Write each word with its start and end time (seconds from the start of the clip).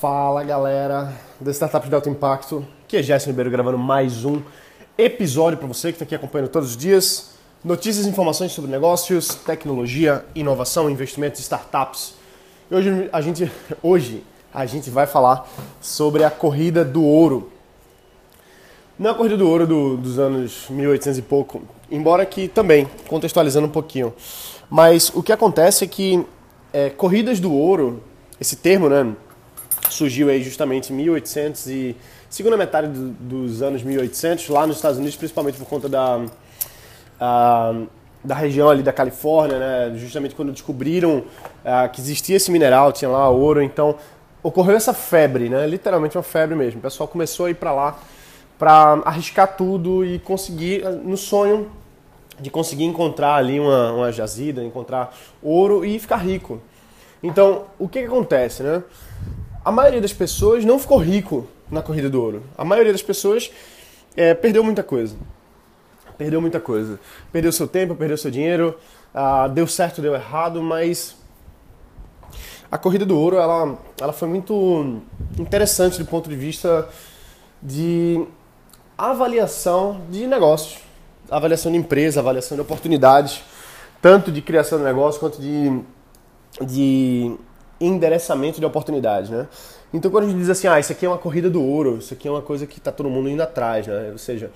Fala 0.00 0.44
galera 0.44 1.10
da 1.40 1.50
Startup 1.50 1.88
de 1.88 1.94
Alto 1.94 2.10
Impacto, 2.10 2.62
aqui 2.84 2.98
é 2.98 3.02
Jéssica 3.02 3.30
Ribeiro 3.30 3.50
gravando 3.50 3.78
mais 3.78 4.26
um 4.26 4.42
episódio 4.98 5.56
para 5.58 5.66
você 5.66 5.88
que 5.88 5.94
está 5.94 6.04
aqui 6.04 6.14
acompanhando 6.14 6.50
todos 6.50 6.72
os 6.72 6.76
dias. 6.76 7.30
Notícias 7.64 8.04
e 8.04 8.10
informações 8.10 8.52
sobre 8.52 8.70
negócios, 8.70 9.28
tecnologia, 9.36 10.22
inovação, 10.34 10.90
investimentos, 10.90 11.40
startups. 11.40 12.14
E 12.70 12.74
hoje 12.74 13.08
a 13.10 13.20
gente, 13.22 13.50
hoje 13.82 14.22
a 14.52 14.66
gente 14.66 14.90
vai 14.90 15.06
falar 15.06 15.48
sobre 15.80 16.24
a 16.24 16.30
corrida 16.30 16.84
do 16.84 17.02
ouro. 17.02 17.50
Não 18.98 19.08
é 19.08 19.12
a 19.14 19.16
corrida 19.16 19.38
do 19.38 19.48
ouro 19.48 19.66
do, 19.66 19.96
dos 19.96 20.18
anos 20.18 20.66
1800 20.68 21.18
e 21.18 21.22
pouco, 21.22 21.62
embora 21.90 22.26
que 22.26 22.48
também, 22.48 22.86
contextualizando 23.08 23.66
um 23.66 23.70
pouquinho. 23.70 24.12
Mas 24.68 25.10
o 25.14 25.22
que 25.22 25.32
acontece 25.32 25.84
é 25.84 25.88
que 25.88 26.22
é, 26.70 26.90
corridas 26.90 27.40
do 27.40 27.50
ouro, 27.50 28.02
esse 28.38 28.56
termo, 28.56 28.90
né, 28.90 29.16
surgiu 29.90 30.28
aí 30.28 30.42
justamente 30.42 30.92
em 30.92 30.96
1800 30.96 31.66
e 31.68 31.96
segunda 32.28 32.56
metade 32.56 32.88
do, 32.88 33.10
dos 33.10 33.62
anos 33.62 33.82
1800 33.82 34.48
lá 34.48 34.66
nos 34.66 34.76
Estados 34.76 34.98
Unidos, 34.98 35.16
principalmente 35.16 35.58
por 35.58 35.66
conta 35.66 35.88
da 35.88 36.20
da 38.22 38.34
região 38.34 38.68
ali 38.68 38.82
da 38.82 38.92
Califórnia, 38.92 39.58
né, 39.58 39.92
justamente 39.96 40.34
quando 40.34 40.52
descobriram 40.52 41.24
que 41.92 42.00
existia 42.00 42.36
esse 42.36 42.50
mineral, 42.50 42.92
tinha 42.92 43.08
lá 43.08 43.28
ouro, 43.30 43.62
então 43.62 43.94
ocorreu 44.42 44.76
essa 44.76 44.92
febre, 44.92 45.48
né, 45.48 45.66
literalmente 45.66 46.16
uma 46.16 46.22
febre 46.22 46.56
mesmo. 46.56 46.80
O 46.80 46.82
pessoal 46.82 47.08
começou 47.08 47.46
a 47.46 47.50
ir 47.50 47.54
para 47.54 47.72
lá 47.72 47.98
para 48.58 49.02
arriscar 49.04 49.56
tudo 49.56 50.04
e 50.04 50.18
conseguir 50.18 50.82
no 51.04 51.16
sonho 51.16 51.70
de 52.38 52.50
conseguir 52.50 52.84
encontrar 52.84 53.36
ali 53.36 53.58
uma, 53.58 53.92
uma 53.92 54.12
jazida, 54.12 54.62
encontrar 54.62 55.14
ouro 55.42 55.84
e 55.84 55.98
ficar 55.98 56.16
rico. 56.16 56.60
Então, 57.22 57.64
o 57.78 57.88
que, 57.88 58.00
que 58.00 58.06
acontece, 58.06 58.62
né? 58.62 58.82
A 59.66 59.72
maioria 59.72 60.00
das 60.00 60.12
pessoas 60.12 60.64
não 60.64 60.78
ficou 60.78 60.98
rico 60.98 61.48
na 61.68 61.82
corrida 61.82 62.08
do 62.08 62.22
ouro. 62.22 62.44
A 62.56 62.64
maioria 62.64 62.92
das 62.92 63.02
pessoas 63.02 63.50
é, 64.16 64.32
perdeu 64.32 64.62
muita 64.62 64.84
coisa. 64.84 65.16
Perdeu 66.16 66.40
muita 66.40 66.60
coisa. 66.60 67.00
Perdeu 67.32 67.50
seu 67.50 67.66
tempo, 67.66 67.96
perdeu 67.96 68.16
seu 68.16 68.30
dinheiro, 68.30 68.78
ah, 69.12 69.48
deu 69.48 69.66
certo, 69.66 70.00
deu 70.00 70.14
errado, 70.14 70.62
mas 70.62 71.16
a 72.70 72.78
corrida 72.78 73.04
do 73.04 73.18
ouro 73.18 73.38
ela, 73.38 73.76
ela 74.00 74.12
foi 74.12 74.28
muito 74.28 75.02
interessante 75.36 75.98
do 75.98 76.06
ponto 76.06 76.30
de 76.30 76.36
vista 76.36 76.88
de 77.60 78.24
avaliação 78.96 80.00
de 80.08 80.28
negócios 80.28 80.86
avaliação 81.30 81.72
de 81.72 81.78
empresa, 81.78 82.20
avaliação 82.20 82.56
de 82.56 82.60
oportunidades, 82.60 83.42
tanto 84.00 84.30
de 84.30 84.40
criação 84.40 84.78
de 84.78 84.84
negócio 84.84 85.18
quanto 85.18 85.40
de, 85.40 85.80
de 86.64 87.36
endereçamento 87.80 88.58
de 88.58 88.66
oportunidades, 88.66 89.30
né? 89.30 89.46
Então 89.92 90.10
quando 90.10 90.24
a 90.24 90.26
gente 90.28 90.38
diz 90.38 90.50
assim, 90.50 90.66
ah, 90.66 90.78
isso 90.80 90.92
aqui 90.92 91.06
é 91.06 91.08
uma 91.08 91.18
corrida 91.18 91.48
do 91.48 91.62
ouro, 91.62 91.98
isso 91.98 92.12
aqui 92.14 92.26
é 92.26 92.30
uma 92.30 92.42
coisa 92.42 92.66
que 92.66 92.78
está 92.78 92.90
todo 92.90 93.08
mundo 93.08 93.28
indo 93.28 93.42
atrás, 93.42 93.86
né? 93.86 94.10
Ou 94.12 94.18
seja, 94.18 94.50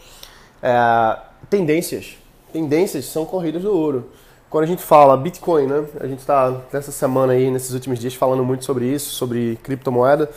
é, 0.62 1.16
tendências, 1.48 2.16
tendências 2.52 3.04
são 3.06 3.24
corridas 3.24 3.62
do 3.62 3.72
ouro. 3.74 4.10
Quando 4.50 4.64
a 4.64 4.66
gente 4.66 4.82
fala 4.82 5.16
Bitcoin, 5.16 5.66
né? 5.66 5.84
A 6.00 6.06
gente 6.08 6.18
está 6.18 6.60
nessa 6.72 6.90
semana 6.90 7.34
aí, 7.34 7.50
nesses 7.50 7.72
últimos 7.72 8.00
dias, 8.00 8.14
falando 8.14 8.44
muito 8.44 8.64
sobre 8.64 8.84
isso, 8.84 9.10
sobre 9.10 9.56
criptomoeda. 9.62 10.28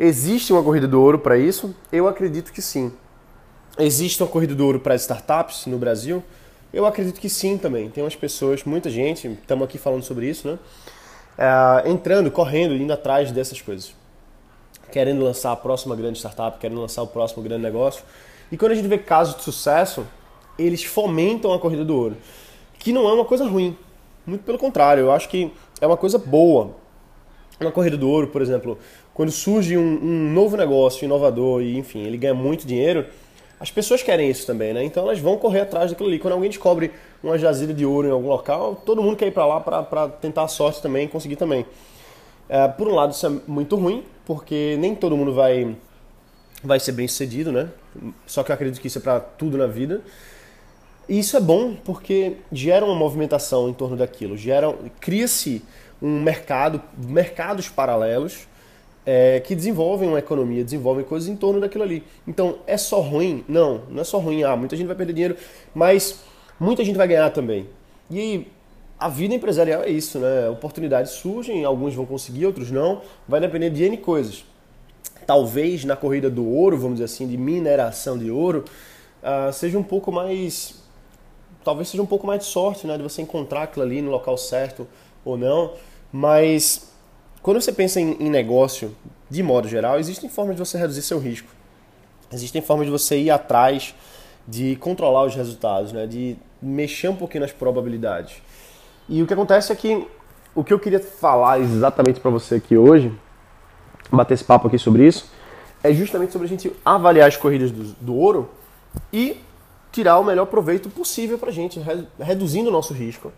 Existe 0.00 0.54
uma 0.54 0.62
corrida 0.62 0.88
do 0.88 1.00
ouro 1.00 1.18
para 1.18 1.36
isso? 1.36 1.74
Eu 1.92 2.08
acredito 2.08 2.50
que 2.50 2.62
sim. 2.62 2.90
Existe 3.78 4.22
uma 4.22 4.28
corrida 4.28 4.54
do 4.54 4.64
ouro 4.64 4.80
para 4.80 4.94
startups 4.94 5.66
no 5.66 5.76
Brasil? 5.76 6.22
Eu 6.72 6.86
acredito 6.86 7.20
que 7.20 7.28
sim 7.28 7.58
também. 7.58 7.90
Tem 7.90 8.02
umas 8.02 8.16
pessoas, 8.16 8.64
muita 8.64 8.88
gente, 8.88 9.28
estamos 9.28 9.64
aqui 9.64 9.76
falando 9.76 10.02
sobre 10.02 10.26
isso, 10.26 10.48
né? 10.48 10.58
É, 11.38 11.88
entrando, 11.88 12.30
correndo, 12.30 12.74
indo 12.74 12.92
atrás 12.92 13.30
dessas 13.30 13.60
coisas. 13.60 13.94
Querendo 14.90 15.24
lançar 15.24 15.52
a 15.52 15.56
próxima 15.56 15.96
grande 15.96 16.18
startup, 16.18 16.58
querendo 16.58 16.80
lançar 16.80 17.02
o 17.02 17.06
próximo 17.06 17.42
grande 17.42 17.62
negócio. 17.62 18.04
E 18.50 18.56
quando 18.56 18.72
a 18.72 18.74
gente 18.74 18.88
vê 18.88 18.98
casos 18.98 19.36
de 19.36 19.42
sucesso, 19.42 20.06
eles 20.58 20.84
fomentam 20.84 21.52
a 21.52 21.58
corrida 21.58 21.84
do 21.84 21.96
ouro. 21.96 22.16
Que 22.78 22.92
não 22.92 23.08
é 23.08 23.12
uma 23.12 23.24
coisa 23.24 23.46
ruim. 23.46 23.76
Muito 24.26 24.44
pelo 24.44 24.58
contrário, 24.58 25.02
eu 25.02 25.12
acho 25.12 25.28
que 25.28 25.52
é 25.80 25.86
uma 25.86 25.96
coisa 25.96 26.18
boa. 26.18 26.76
Uma 27.60 27.72
corrida 27.72 27.96
do 27.96 28.08
ouro, 28.08 28.28
por 28.28 28.42
exemplo, 28.42 28.78
quando 29.14 29.30
surge 29.30 29.76
um, 29.76 29.82
um 30.02 30.32
novo 30.32 30.56
negócio 30.56 31.04
inovador 31.04 31.62
e, 31.62 31.78
enfim, 31.78 32.00
ele 32.00 32.16
ganha 32.16 32.34
muito 32.34 32.66
dinheiro 32.66 33.06
as 33.62 33.70
pessoas 33.70 34.02
querem 34.02 34.28
isso 34.28 34.44
também, 34.44 34.74
né? 34.74 34.82
Então 34.82 35.04
elas 35.04 35.20
vão 35.20 35.38
correr 35.38 35.60
atrás 35.60 35.92
daquilo 35.92 36.08
ali. 36.08 36.18
Quando 36.18 36.34
alguém 36.34 36.50
descobre 36.50 36.90
uma 37.22 37.38
jazida 37.38 37.72
de 37.72 37.86
ouro 37.86 38.08
em 38.08 38.10
algum 38.10 38.26
local, 38.26 38.74
todo 38.74 39.00
mundo 39.00 39.16
quer 39.16 39.28
ir 39.28 39.30
para 39.30 39.46
lá 39.46 39.60
para 39.60 40.08
tentar 40.08 40.42
a 40.42 40.48
sorte 40.48 40.82
também, 40.82 41.06
conseguir 41.06 41.36
também. 41.36 41.64
É, 42.48 42.66
por 42.66 42.88
um 42.88 42.94
lado, 42.96 43.12
isso 43.12 43.24
é 43.24 43.30
muito 43.46 43.76
ruim, 43.76 44.02
porque 44.26 44.76
nem 44.80 44.96
todo 44.96 45.16
mundo 45.16 45.32
vai, 45.32 45.76
vai 46.64 46.80
ser 46.80 46.90
bem 46.90 47.06
sucedido, 47.06 47.52
né? 47.52 47.68
Só 48.26 48.42
que 48.42 48.50
eu 48.50 48.54
acredito 48.54 48.80
que 48.80 48.88
isso 48.88 48.98
é 48.98 49.00
para 49.00 49.20
tudo 49.20 49.56
na 49.56 49.68
vida. 49.68 50.00
E 51.08 51.20
isso 51.20 51.36
é 51.36 51.40
bom 51.40 51.76
porque 51.84 52.38
gera 52.50 52.84
uma 52.84 52.96
movimentação 52.96 53.68
em 53.68 53.72
torno 53.72 53.96
daquilo, 53.96 54.36
gera, 54.36 54.74
cria-se 54.98 55.62
um 56.00 56.20
mercado, 56.20 56.82
mercados 56.98 57.68
paralelos 57.68 58.48
é, 59.04 59.40
que 59.40 59.54
desenvolvem 59.54 60.08
uma 60.08 60.18
economia, 60.18 60.62
desenvolvem 60.64 61.04
coisas 61.04 61.28
em 61.28 61.36
torno 61.36 61.60
daquilo 61.60 61.84
ali. 61.84 62.04
Então, 62.26 62.58
é 62.66 62.76
só 62.76 63.00
ruim? 63.00 63.44
Não, 63.48 63.82
não 63.90 64.00
é 64.02 64.04
só 64.04 64.18
ruim. 64.18 64.42
Ah, 64.44 64.56
muita 64.56 64.76
gente 64.76 64.86
vai 64.86 64.96
perder 64.96 65.12
dinheiro, 65.12 65.36
mas 65.74 66.20
muita 66.58 66.84
gente 66.84 66.96
vai 66.96 67.08
ganhar 67.08 67.30
também. 67.30 67.68
E 68.10 68.46
a 68.98 69.08
vida 69.08 69.34
empresarial 69.34 69.82
é 69.82 69.90
isso, 69.90 70.18
né? 70.18 70.48
Oportunidades 70.48 71.12
surgem, 71.12 71.64
alguns 71.64 71.94
vão 71.94 72.06
conseguir, 72.06 72.46
outros 72.46 72.70
não. 72.70 73.02
Vai 73.26 73.40
depender 73.40 73.70
de 73.70 73.82
N 73.84 73.96
coisas. 73.96 74.44
Talvez 75.26 75.84
na 75.84 75.96
corrida 75.96 76.30
do 76.30 76.46
ouro, 76.46 76.76
vamos 76.76 76.94
dizer 76.94 77.04
assim, 77.06 77.26
de 77.26 77.36
mineração 77.36 78.16
de 78.16 78.30
ouro, 78.30 78.64
uh, 79.22 79.52
seja 79.52 79.78
um 79.78 79.82
pouco 79.82 80.12
mais. 80.12 80.80
Talvez 81.64 81.88
seja 81.88 82.02
um 82.02 82.06
pouco 82.06 82.26
mais 82.26 82.40
de 82.40 82.46
sorte, 82.46 82.86
né? 82.86 82.96
De 82.96 83.02
você 83.02 83.22
encontrar 83.22 83.64
aquilo 83.64 83.84
ali 83.84 84.00
no 84.00 84.10
local 84.10 84.36
certo 84.36 84.86
ou 85.24 85.36
não. 85.36 85.72
Mas 86.12 86.91
quando 87.42 87.60
você 87.60 87.72
pensa 87.72 88.00
em, 88.00 88.12
em 88.20 88.30
negócio, 88.30 88.94
de 89.28 89.42
modo 89.42 89.68
geral, 89.68 89.98
existem 89.98 90.30
formas 90.30 90.54
de 90.54 90.60
você 90.60 90.78
reduzir 90.78 91.02
seu 91.02 91.18
risco. 91.18 91.48
Existem 92.32 92.62
formas 92.62 92.86
de 92.86 92.92
você 92.92 93.18
ir 93.18 93.30
atrás 93.30 93.94
de 94.46 94.76
controlar 94.76 95.24
os 95.24 95.34
resultados, 95.34 95.92
né? 95.92 96.06
de 96.06 96.36
mexer 96.60 97.08
um 97.08 97.16
pouquinho 97.16 97.42
nas 97.42 97.52
probabilidades. 97.52 98.36
E 99.08 99.22
o 99.22 99.26
que 99.26 99.34
acontece 99.34 99.72
é 99.72 99.76
que 99.76 100.06
o 100.54 100.62
que 100.62 100.72
eu 100.72 100.78
queria 100.78 101.00
falar 101.00 101.60
exatamente 101.60 102.20
para 102.20 102.30
você 102.30 102.56
aqui 102.56 102.76
hoje, 102.76 103.12
bater 104.10 104.34
esse 104.34 104.44
papo 104.44 104.68
aqui 104.68 104.78
sobre 104.78 105.06
isso, 105.06 105.30
é 105.82 105.92
justamente 105.92 106.32
sobre 106.32 106.46
a 106.46 106.48
gente 106.48 106.72
avaliar 106.84 107.26
as 107.26 107.36
corridas 107.36 107.70
do, 107.70 107.84
do 108.00 108.14
ouro 108.14 108.50
e 109.12 109.40
tirar 109.90 110.18
o 110.18 110.24
melhor 110.24 110.46
proveito 110.46 110.88
possível 110.88 111.38
para 111.38 111.50
a 111.50 111.52
gente, 111.52 111.80
reduzindo 112.20 112.68
o 112.68 112.72
nosso 112.72 112.94
risco 112.94 113.32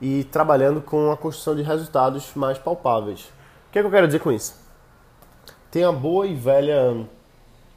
e 0.00 0.24
trabalhando 0.24 0.80
com 0.80 1.10
a 1.10 1.16
construção 1.16 1.56
de 1.56 1.62
resultados 1.62 2.30
mais 2.34 2.58
palpáveis. 2.58 3.37
O 3.68 3.70
que, 3.70 3.78
é 3.78 3.82
que 3.82 3.86
eu 3.86 3.90
quero 3.90 4.06
dizer 4.06 4.20
com 4.20 4.32
isso? 4.32 4.54
Tem 5.70 5.84
uma 5.84 5.92
boa 5.92 6.26
e 6.26 6.34
velha, 6.34 7.06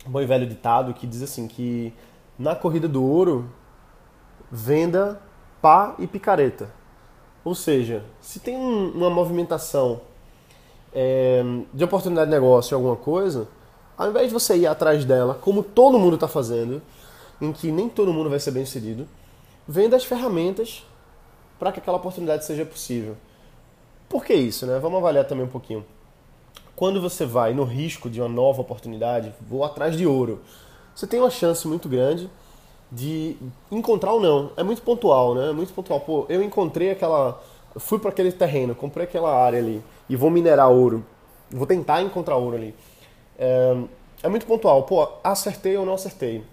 bom 0.05 0.21
e 0.21 0.25
velho 0.25 0.47
ditado 0.47 0.93
que 0.93 1.05
diz 1.05 1.21
assim 1.21 1.49
que 1.49 1.93
na 2.39 2.55
corrida 2.55 2.87
do 2.87 3.03
ouro 3.03 3.51
venda 4.49 5.21
pá 5.61 5.93
e 5.99 6.07
picareta. 6.07 6.69
Ou 7.43 7.53
seja, 7.53 8.05
se 8.21 8.39
tem 8.39 8.55
uma 8.55 9.09
movimentação 9.09 9.99
é, 10.93 11.43
de 11.73 11.83
oportunidade 11.83 12.29
de 12.29 12.35
negócio 12.35 12.73
alguma 12.73 12.95
coisa, 12.95 13.49
ao 13.97 14.09
invés 14.09 14.27
de 14.27 14.33
você 14.33 14.55
ir 14.55 14.67
atrás 14.67 15.03
dela, 15.03 15.37
como 15.41 15.61
todo 15.61 15.99
mundo 15.99 16.15
está 16.15 16.27
fazendo, 16.27 16.81
em 17.41 17.51
que 17.51 17.69
nem 17.69 17.89
todo 17.89 18.13
mundo 18.13 18.29
vai 18.29 18.39
ser 18.39 18.51
bem 18.51 18.63
sucedido, 18.63 19.05
venda 19.67 19.97
as 19.97 20.05
ferramentas 20.05 20.85
para 21.59 21.69
que 21.73 21.79
aquela 21.79 21.97
oportunidade 21.97 22.45
seja 22.45 22.65
possível. 22.65 23.17
Por 24.11 24.25
que 24.25 24.33
isso, 24.33 24.65
né? 24.65 24.77
Vamos 24.77 24.97
avaliar 24.97 25.23
também 25.23 25.45
um 25.45 25.49
pouquinho. 25.49 25.85
Quando 26.75 26.99
você 26.99 27.25
vai 27.25 27.53
no 27.53 27.63
risco 27.63 28.09
de 28.09 28.19
uma 28.19 28.27
nova 28.27 28.59
oportunidade, 28.59 29.33
vou 29.39 29.63
atrás 29.63 29.95
de 29.95 30.05
ouro, 30.05 30.41
você 30.93 31.07
tem 31.07 31.21
uma 31.21 31.29
chance 31.29 31.65
muito 31.65 31.87
grande 31.87 32.29
de 32.91 33.37
encontrar 33.71 34.11
ou 34.11 34.19
não. 34.19 34.51
É 34.57 34.63
muito 34.63 34.81
pontual, 34.81 35.33
né? 35.33 35.51
É 35.51 35.53
muito 35.53 35.71
pontual. 35.71 36.01
Pô, 36.01 36.25
eu 36.27 36.43
encontrei 36.43 36.91
aquela. 36.91 37.41
fui 37.77 37.99
para 37.99 38.09
aquele 38.09 38.33
terreno, 38.33 38.75
comprei 38.75 39.05
aquela 39.05 39.33
área 39.33 39.59
ali 39.59 39.81
e 40.09 40.17
vou 40.17 40.29
minerar 40.29 40.69
ouro. 40.69 41.05
Vou 41.49 41.65
tentar 41.65 42.01
encontrar 42.01 42.35
ouro 42.35 42.57
ali. 42.57 42.75
É, 43.39 43.77
é 44.23 44.27
muito 44.27 44.45
pontual. 44.45 44.83
Pô, 44.83 45.07
acertei 45.23 45.77
ou 45.77 45.85
não 45.85 45.93
acertei. 45.93 46.43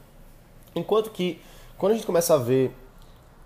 Enquanto 0.77 1.11
que, 1.11 1.41
quando 1.77 1.91
a 1.91 1.95
gente 1.97 2.07
começa 2.07 2.35
a 2.35 2.39
ver 2.39 2.71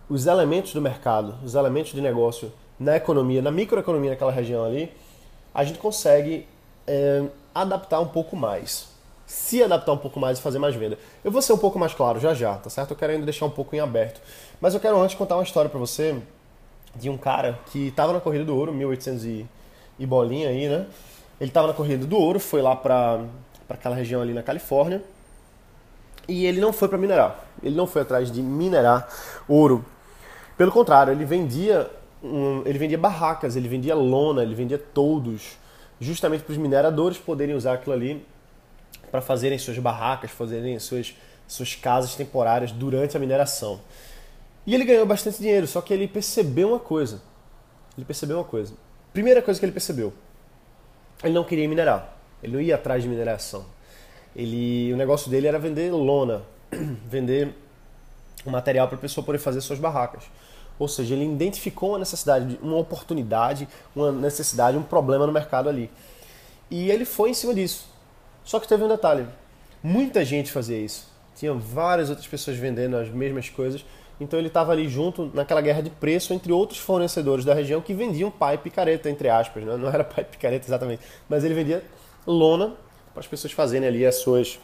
os 0.06 0.26
elementos 0.26 0.75
do 0.75 0.82
mercado, 0.82 1.35
os 1.43 1.55
elementos 1.55 1.93
de 1.93 2.03
negócio 2.03 2.53
na 2.82 2.96
economia, 2.96 3.40
na 3.40 3.50
microeconomia 3.50 4.11
naquela 4.11 4.32
região 4.32 4.64
ali, 4.64 4.93
a 5.55 5.64
gente 5.64 5.79
consegue 5.79 6.46
é, 6.87 7.25
adaptar 7.55 8.00
um 8.00 8.08
pouco 8.08 8.37
mais. 8.37 8.88
Se 9.26 9.62
adaptar 9.62 9.93
um 9.93 9.99
pouco 9.99 10.19
mais 10.19 10.38
e 10.38 10.43
fazer 10.43 10.58
mais 10.58 10.75
venda. 10.75 10.99
Eu 11.25 11.31
vou 11.31 11.40
ser 11.40 11.52
um 11.52 11.58
pouco 11.58 11.79
mais 11.79 11.94
claro 11.94 12.20
já 12.20 12.34
já, 12.34 12.55
tá 12.56 12.69
certo? 12.69 12.90
Eu 12.90 12.96
quero 12.96 13.12
ainda 13.12 13.25
deixar 13.25 13.46
um 13.46 13.50
pouco 13.50 13.75
em 13.75 13.81
aberto. 13.81 14.20
Mas 14.61 14.75
eu 14.75 14.81
quero 14.81 15.00
antes 15.00 15.17
contar 15.17 15.37
uma 15.37 15.43
história 15.43 15.70
para 15.70 15.79
você 15.79 16.20
de 16.94 17.08
um 17.08 17.17
cara 17.17 17.58
que 17.70 17.88
estava 17.88 18.12
na 18.12 18.20
corrida 18.20 18.44
do 18.44 18.55
ouro, 18.55 18.73
1800 18.73 19.25
e, 19.25 19.46
e 19.99 20.05
bolinha 20.05 20.49
aí, 20.49 20.69
né? 20.69 20.87
Ele 21.40 21.50
estava 21.50 21.69
na 21.69 21.73
corrida 21.73 22.05
do 22.05 22.17
ouro, 22.17 22.38
foi 22.38 22.61
lá 22.61 22.76
para 22.76 23.25
aquela 23.69 23.94
região 23.94 24.20
ali 24.20 24.34
na 24.34 24.43
Califórnia 24.43 25.02
e 26.29 26.46
ele 26.46 26.61
não 26.61 26.73
foi 26.73 26.88
para 26.88 26.99
minerar. 26.99 27.44
Ele 27.62 27.75
não 27.75 27.87
foi 27.87 28.02
atrás 28.02 28.31
de 28.31 28.43
minerar 28.43 29.08
ouro. 29.49 29.84
Pelo 30.56 30.70
contrário, 30.70 31.12
ele 31.12 31.25
vendia, 31.25 31.90
um, 32.23 32.63
ele 32.65 32.79
vendia 32.79 32.99
barracas, 32.99 33.57
ele 33.57 33.69
vendia 33.69 33.95
lona, 33.95 34.43
ele 34.43 34.55
vendia 34.55 34.79
toldos, 34.79 35.59
justamente 36.01 36.45
para 36.45 36.53
os 36.53 36.59
mineradores 36.59 37.19
poderem 37.19 37.55
usar 37.55 37.75
aquilo 37.75 37.95
ali 37.95 38.25
para 39.11 39.21
fazerem 39.21 39.59
suas 39.59 39.79
barracas, 39.79 40.31
fazerem 40.31 40.79
suas, 40.79 41.15
suas 41.47 41.75
casas 41.75 42.15
temporárias 42.15 42.73
durante 42.73 43.17
a 43.17 43.21
mineração. 43.21 43.81
E 44.67 44.75
ele 44.75 44.85
ganhou 44.85 45.05
bastante 45.05 45.39
dinheiro, 45.39 45.67
só 45.67 45.81
que 45.81 45.93
ele 45.93 46.07
percebeu 46.07 46.69
uma 46.69 46.79
coisa. 46.79 47.21
Ele 47.97 48.07
percebeu 48.07 48.39
uma 48.39 48.45
coisa. 48.45 48.75
Primeira 49.13 49.43
coisa 49.43 49.61
que 49.61 49.67
ele 49.67 49.73
percebeu, 49.73 50.13
ele 51.23 51.35
não 51.35 51.45
queria 51.45 51.69
minerar. 51.69 52.17
Ele 52.43 52.55
não 52.55 52.61
ia 52.61 52.77
atrás 52.77 53.03
de 53.03 53.09
mineração. 53.09 53.67
Ele, 54.35 54.93
o 54.93 54.97
negócio 54.97 55.31
dele 55.31 55.47
era 55.47 55.59
vender 55.59 55.91
lona, 55.93 56.43
vender 57.07 57.55
material 58.47 58.89
para 58.89 58.97
a 58.97 59.01
pessoa 59.01 59.25
poder 59.25 59.39
fazer 59.39 59.61
suas 59.61 59.79
barracas. 59.79 60.25
Ou 60.82 60.88
seja, 60.88 61.14
ele 61.14 61.25
identificou 61.25 61.90
uma 61.90 62.00
necessidade, 62.00 62.58
uma 62.61 62.76
oportunidade, 62.76 63.69
uma 63.94 64.11
necessidade, 64.11 64.76
um 64.76 64.82
problema 64.82 65.29
no 65.29 65.32
mercado 65.32 65.69
ali. 65.69 65.88
E 66.69 66.90
ele 66.90 67.05
foi 67.05 67.31
em 67.31 67.34
cima 67.34 67.55
disso. 67.55 67.87
Só 68.43 68.58
que 68.58 68.67
teve 68.67 68.82
um 68.82 68.88
detalhe: 68.88 69.25
muita 69.81 70.25
gente 70.25 70.50
fazia 70.50 70.76
isso. 70.76 71.06
Tinha 71.37 71.55
várias 71.55 72.11
outras 72.11 72.26
pessoas 72.26 72.56
vendendo 72.56 72.96
as 72.96 73.08
mesmas 73.11 73.49
coisas. 73.49 73.84
Então 74.20 74.37
ele 74.37 74.49
estava 74.49 74.73
ali 74.73 74.88
junto 74.88 75.31
naquela 75.32 75.61
guerra 75.61 75.82
de 75.82 75.90
preço 75.90 76.34
entre 76.34 76.50
outros 76.50 76.81
fornecedores 76.81 77.44
da 77.44 77.55
região 77.55 77.81
que 77.81 77.94
vendiam 77.94 78.29
pai 78.29 78.58
picareta, 78.58 79.08
entre 79.08 79.29
aspas. 79.29 79.62
Né? 79.62 79.76
Não 79.76 79.88
era 79.88 80.02
pai 80.02 80.25
picareta 80.25 80.67
exatamente, 80.67 81.00
mas 81.29 81.44
ele 81.44 81.55
vendia 81.55 81.84
lona 82.26 82.75
para 83.12 83.20
as 83.20 83.26
pessoas 83.29 83.52
fazerem 83.52 83.87
ali 83.87 84.05
as 84.05 84.17
suas, 84.17 84.58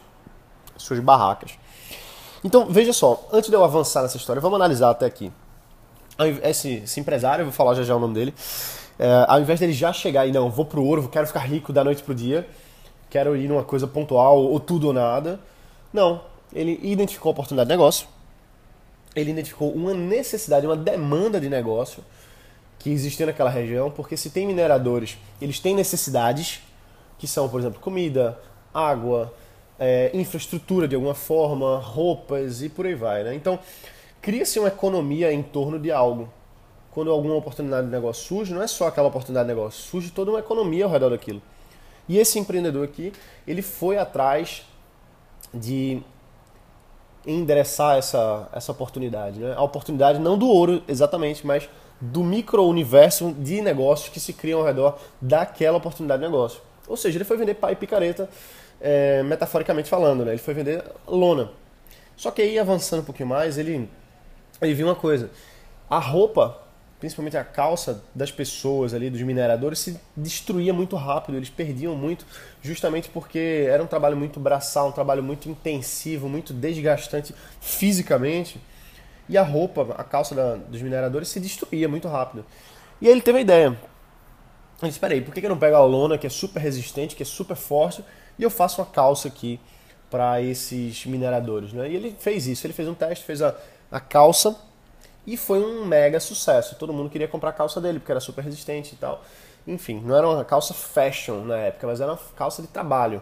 as 0.75 0.83
suas 0.83 0.99
barracas. 0.99 1.57
Então, 2.43 2.65
veja 2.65 2.91
só, 2.91 3.25
antes 3.31 3.49
de 3.49 3.55
eu 3.55 3.63
avançar 3.63 4.01
nessa 4.01 4.17
história, 4.17 4.41
vamos 4.41 4.57
analisar 4.57 4.89
até 4.89 5.05
aqui. 5.05 5.31
Esse, 6.43 6.81
esse 6.83 6.99
empresário, 6.99 7.45
vou 7.45 7.53
falar 7.53 7.75
já 7.75 7.83
já 7.83 7.95
o 7.95 7.99
nome 7.99 8.13
dele, 8.13 8.33
é, 8.99 9.25
ao 9.27 9.39
invés 9.39 9.59
dele 9.59 9.71
já 9.71 9.93
chegar 9.93 10.27
e 10.27 10.31
não, 10.31 10.49
vou 10.49 10.65
pro 10.65 10.83
ouro, 10.83 11.07
quero 11.07 11.25
ficar 11.25 11.39
rico 11.39 11.71
da 11.71 11.83
noite 11.83 12.03
pro 12.03 12.13
dia, 12.13 12.45
quero 13.09 13.37
ir 13.37 13.47
numa 13.47 13.63
coisa 13.63 13.87
pontual, 13.87 14.43
ou 14.43 14.59
tudo 14.59 14.87
ou 14.87 14.93
nada. 14.93 15.39
Não, 15.93 16.21
ele 16.53 16.77
identificou 16.83 17.29
a 17.29 17.31
oportunidade 17.31 17.67
de 17.67 17.73
negócio, 17.73 18.07
ele 19.15 19.31
identificou 19.31 19.71
uma 19.71 19.93
necessidade, 19.93 20.65
uma 20.65 20.75
demanda 20.75 21.39
de 21.39 21.49
negócio 21.49 22.03
que 22.77 22.89
existia 22.89 23.25
naquela 23.25 23.49
região, 23.49 23.89
porque 23.89 24.15
se 24.15 24.29
tem 24.29 24.45
mineradores, 24.45 25.17
eles 25.41 25.59
têm 25.59 25.75
necessidades, 25.75 26.61
que 27.17 27.27
são, 27.27 27.49
por 27.49 27.59
exemplo, 27.59 27.79
comida, 27.79 28.39
água, 28.73 29.33
é, 29.77 30.11
infraestrutura 30.13 30.87
de 30.87 30.95
alguma 30.95 31.13
forma, 31.13 31.77
roupas 31.77 32.61
e 32.61 32.69
por 32.69 32.85
aí 32.85 32.95
vai. 32.95 33.23
Né? 33.23 33.35
Então, 33.35 33.59
cria-se 34.21 34.59
uma 34.59 34.67
economia 34.67 35.31
em 35.31 35.41
torno 35.41 35.79
de 35.79 35.91
algo. 35.91 36.29
Quando 36.91 37.11
alguma 37.11 37.35
oportunidade 37.35 37.87
de 37.87 37.91
negócio 37.91 38.25
surge, 38.25 38.53
não 38.53 38.61
é 38.61 38.67
só 38.67 38.87
aquela 38.87 39.07
oportunidade 39.07 39.47
de 39.47 39.53
negócio, 39.53 39.81
surge 39.81 40.11
toda 40.11 40.31
uma 40.31 40.39
economia 40.39 40.85
ao 40.85 40.91
redor 40.91 41.09
daquilo. 41.09 41.41
E 42.07 42.17
esse 42.17 42.39
empreendedor 42.39 42.83
aqui, 42.83 43.13
ele 43.47 43.61
foi 43.61 43.97
atrás 43.97 44.63
de 45.53 46.01
endereçar 47.25 47.97
essa, 47.97 48.49
essa 48.51 48.71
oportunidade. 48.71 49.39
Né? 49.39 49.53
A 49.55 49.61
oportunidade 49.61 50.19
não 50.19 50.37
do 50.37 50.47
ouro 50.47 50.81
exatamente, 50.87 51.45
mas 51.45 51.69
do 52.01 52.23
micro-universo 52.23 53.33
de 53.37 53.61
negócios 53.61 54.09
que 54.09 54.19
se 54.19 54.33
criam 54.33 54.59
ao 54.59 54.65
redor 54.65 54.97
daquela 55.21 55.77
oportunidade 55.77 56.21
de 56.21 56.27
negócio. 56.27 56.61
Ou 56.87 56.97
seja, 56.97 57.17
ele 57.17 57.25
foi 57.25 57.37
vender 57.37 57.55
pai 57.55 57.73
e 57.73 57.75
picareta, 57.75 58.29
é, 58.81 59.21
metaforicamente 59.23 59.89
falando, 59.89 60.25
né? 60.25 60.31
ele 60.31 60.39
foi 60.39 60.53
vender 60.53 60.83
lona. 61.05 61.51
Só 62.15 62.31
que 62.31 62.41
aí, 62.41 62.57
avançando 62.57 63.01
um 63.01 63.05
pouquinho 63.05 63.29
mais, 63.29 63.57
ele, 63.57 63.89
ele 64.61 64.73
viu 64.73 64.87
uma 64.87 64.95
coisa. 64.95 65.29
A 65.89 65.99
roupa 65.99 66.69
principalmente 66.99 67.37
a 67.37 67.43
calça 67.43 68.03
das 68.13 68.29
pessoas 68.29 68.93
ali, 68.93 69.09
dos 69.09 69.21
mineradores, 69.21 69.79
se 69.79 69.99
destruía 70.15 70.73
muito 70.73 70.97
rápido, 70.97 71.37
eles 71.37 71.49
perdiam 71.49 71.95
muito, 71.95 72.25
justamente 72.61 73.09
porque 73.09 73.65
era 73.69 73.81
um 73.81 73.87
trabalho 73.87 74.17
muito 74.17 74.39
braçal, 74.39 74.89
um 74.89 74.91
trabalho 74.91 75.23
muito 75.23 75.49
intensivo, 75.49 76.27
muito 76.27 76.53
desgastante 76.53 77.33
fisicamente. 77.61 78.59
E 79.29 79.37
a 79.37 79.43
roupa, 79.43 79.95
a 79.97 80.03
calça 80.03 80.35
da, 80.35 80.55
dos 80.55 80.81
mineradores 80.81 81.29
se 81.29 81.39
destruía 81.39 81.87
muito 81.87 82.07
rápido. 82.07 82.45
E 82.99 83.07
aí 83.07 83.13
ele 83.13 83.21
teve 83.21 83.37
a 83.37 83.41
ideia. 83.41 83.67
Ele 84.81 84.89
disse, 84.89 84.99
peraí, 84.99 85.21
por 85.21 85.33
que 85.33 85.45
eu 85.45 85.49
não 85.49 85.57
pego 85.57 85.75
a 85.75 85.85
lona, 85.85 86.17
que 86.17 86.27
é 86.27 86.29
super 86.29 86.59
resistente, 86.59 87.15
que 87.15 87.23
é 87.23 87.25
super 87.25 87.55
forte, 87.55 88.03
e 88.37 88.43
eu 88.43 88.49
faço 88.49 88.81
uma 88.81 88.87
calça 88.87 89.27
aqui 89.29 89.59
para 90.09 90.41
esses 90.41 91.05
mineradores? 91.05 91.71
Né? 91.71 91.91
E 91.91 91.95
ele 91.95 92.15
fez 92.19 92.47
isso, 92.47 92.65
ele 92.65 92.73
fez 92.73 92.89
um 92.89 92.93
teste, 92.93 93.23
fez 93.23 93.41
a, 93.41 93.55
a 93.91 93.99
calça 93.99 94.55
e 95.25 95.37
foi 95.37 95.63
um 95.63 95.85
mega 95.85 96.19
sucesso. 96.19 96.75
Todo 96.75 96.93
mundo 96.93 97.09
queria 97.09 97.27
comprar 97.27 97.49
a 97.49 97.53
calça 97.53 97.79
dele, 97.79 97.99
porque 97.99 98.11
era 98.11 98.19
super 98.19 98.43
resistente 98.43 98.95
e 98.95 98.97
tal. 98.97 99.23
Enfim, 99.67 100.01
não 100.03 100.15
era 100.15 100.27
uma 100.27 100.43
calça 100.43 100.73
fashion 100.73 101.43
na 101.43 101.55
época, 101.57 101.85
mas 101.85 102.01
era 102.01 102.11
uma 102.11 102.19
calça 102.35 102.61
de 102.61 102.67
trabalho. 102.67 103.21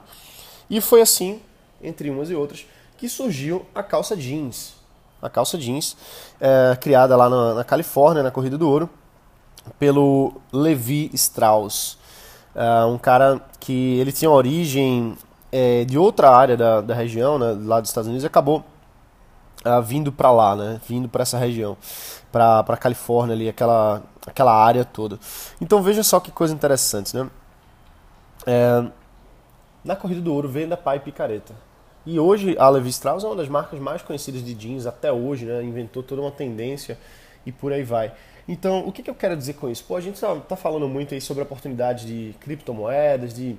E 0.70 0.80
foi 0.80 1.02
assim, 1.02 1.42
entre 1.82 2.10
umas 2.10 2.30
e 2.30 2.36
outras, 2.36 2.66
que 2.98 3.10
surgiu 3.10 3.66
a 3.74 3.84
calça 3.84 4.16
jeans. 4.16 4.76
A 5.22 5.30
calça 5.30 5.58
jeans, 5.58 5.98
é, 6.40 6.78
criada 6.80 7.16
lá 7.16 7.30
na, 7.30 7.56
na, 7.56 7.64
Califórnia, 7.64 8.24
na 8.24 8.32
Corrida 8.32 8.58
do 8.58 8.70
Ouro, 8.70 8.90
pelo 9.78 10.36
Levi 10.54 11.10
Strauss. 11.14 11.98
É, 12.56 12.86
um 12.86 12.98
cara 12.98 13.42
que 13.60 14.00
ele 14.00 14.12
tinha 14.12 14.30
origem 14.30 15.18
é, 15.52 15.84
de 15.86 15.98
outra 15.98 16.30
área 16.30 16.56
da, 16.56 16.82
da 16.82 16.94
região, 16.94 17.38
né, 17.38 17.58
lá 17.66 17.82
dos 17.82 17.90
Estados 17.90 18.08
Unidos, 18.08 18.24
e 18.24 18.28
acabou 18.28 18.64
uh, 19.66 19.82
vindo 19.82 20.12
para 20.12 20.32
lá, 20.32 20.56
né? 20.56 20.82
Vindo 20.88 21.08
para 21.08 21.22
essa 21.24 21.38
região, 21.38 21.78
para 22.32 22.64
para 22.64 22.78
Califórnia 22.78 23.36
ali, 23.36 23.50
aquela 23.50 24.04
aquela 24.26 24.54
área 24.54 24.84
toda. 24.84 25.20
Então 25.62 25.82
veja 25.82 26.04
só 26.04 26.20
que 26.20 26.32
coisa 26.32 26.54
interessante, 26.54 27.16
né? 27.16 27.30
É, 28.46 28.86
na 29.84 29.96
corrida 29.96 30.22
do 30.22 30.34
ouro 30.34 30.50
vem 30.50 30.68
da 30.68 30.78
Pai 30.78 31.00
Picareta. 31.00 31.54
E 32.06 32.20
hoje 32.20 32.56
a 32.58 32.70
Levi 32.70 32.90
Strauss 32.90 33.24
é 33.24 33.28
uma 33.28 33.36
das 33.36 33.50
marcas 33.50 33.80
mais 33.80 34.02
conhecidas 34.02 34.44
de 34.44 34.54
jeans 34.54 34.86
até 34.86 35.12
hoje, 35.12 35.46
né? 35.46 35.64
Inventou 35.64 36.02
toda 36.02 36.22
uma 36.22 36.32
tendência 36.32 36.98
e 37.46 37.52
por 37.52 37.74
aí 37.74 37.84
vai. 37.84 38.14
Então, 38.48 38.88
o 38.88 38.94
que, 38.94 39.04
que 39.04 39.10
eu 39.10 39.16
quero 39.16 39.36
dizer 39.36 39.56
com 39.56 39.70
isso? 39.70 39.84
Pô, 39.84 39.98
a 39.98 40.02
gente 40.02 40.16
está 40.16 40.34
tá 40.36 40.56
falando 40.56 40.88
muito 40.88 41.14
aí 41.14 41.20
sobre 41.20 41.42
a 41.42 41.46
oportunidade 41.46 42.06
de 42.06 42.34
criptomoedas, 42.40 43.34
de 43.34 43.58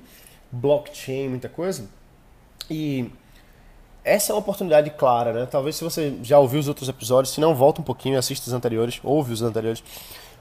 blockchain, 0.51 1.29
muita 1.29 1.47
coisa. 1.47 1.87
E 2.69 3.11
essa 4.03 4.31
é 4.31 4.33
uma 4.33 4.39
oportunidade 4.39 4.89
clara, 4.91 5.33
né? 5.33 5.45
Talvez 5.45 5.75
se 5.75 5.83
você 5.83 6.17
já 6.23 6.39
ouviu 6.39 6.59
os 6.59 6.67
outros 6.67 6.87
episódios, 6.87 7.33
se 7.33 7.41
não, 7.41 7.53
volta 7.53 7.81
um 7.81 7.83
pouquinho 7.83 8.17
assiste 8.17 8.47
os 8.47 8.53
anteriores, 8.53 8.99
ouve 9.03 9.33
os 9.33 9.41
anteriores. 9.41 9.83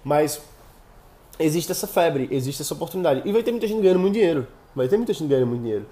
Mas 0.04 0.40
existe 1.38 1.72
essa 1.72 1.86
febre, 1.86 2.28
existe 2.30 2.62
essa 2.62 2.74
oportunidade. 2.74 3.22
E 3.24 3.32
vai 3.32 3.42
ter 3.42 3.50
muita 3.50 3.66
gente 3.66 3.82
ganhando 3.82 4.00
muito 4.00 4.14
dinheiro. 4.14 4.46
Vai 4.74 4.88
ter 4.88 4.96
muita 4.96 5.12
gente 5.12 5.28
ganhando 5.28 5.48
muito 5.48 5.62
dinheiro. 5.62 5.86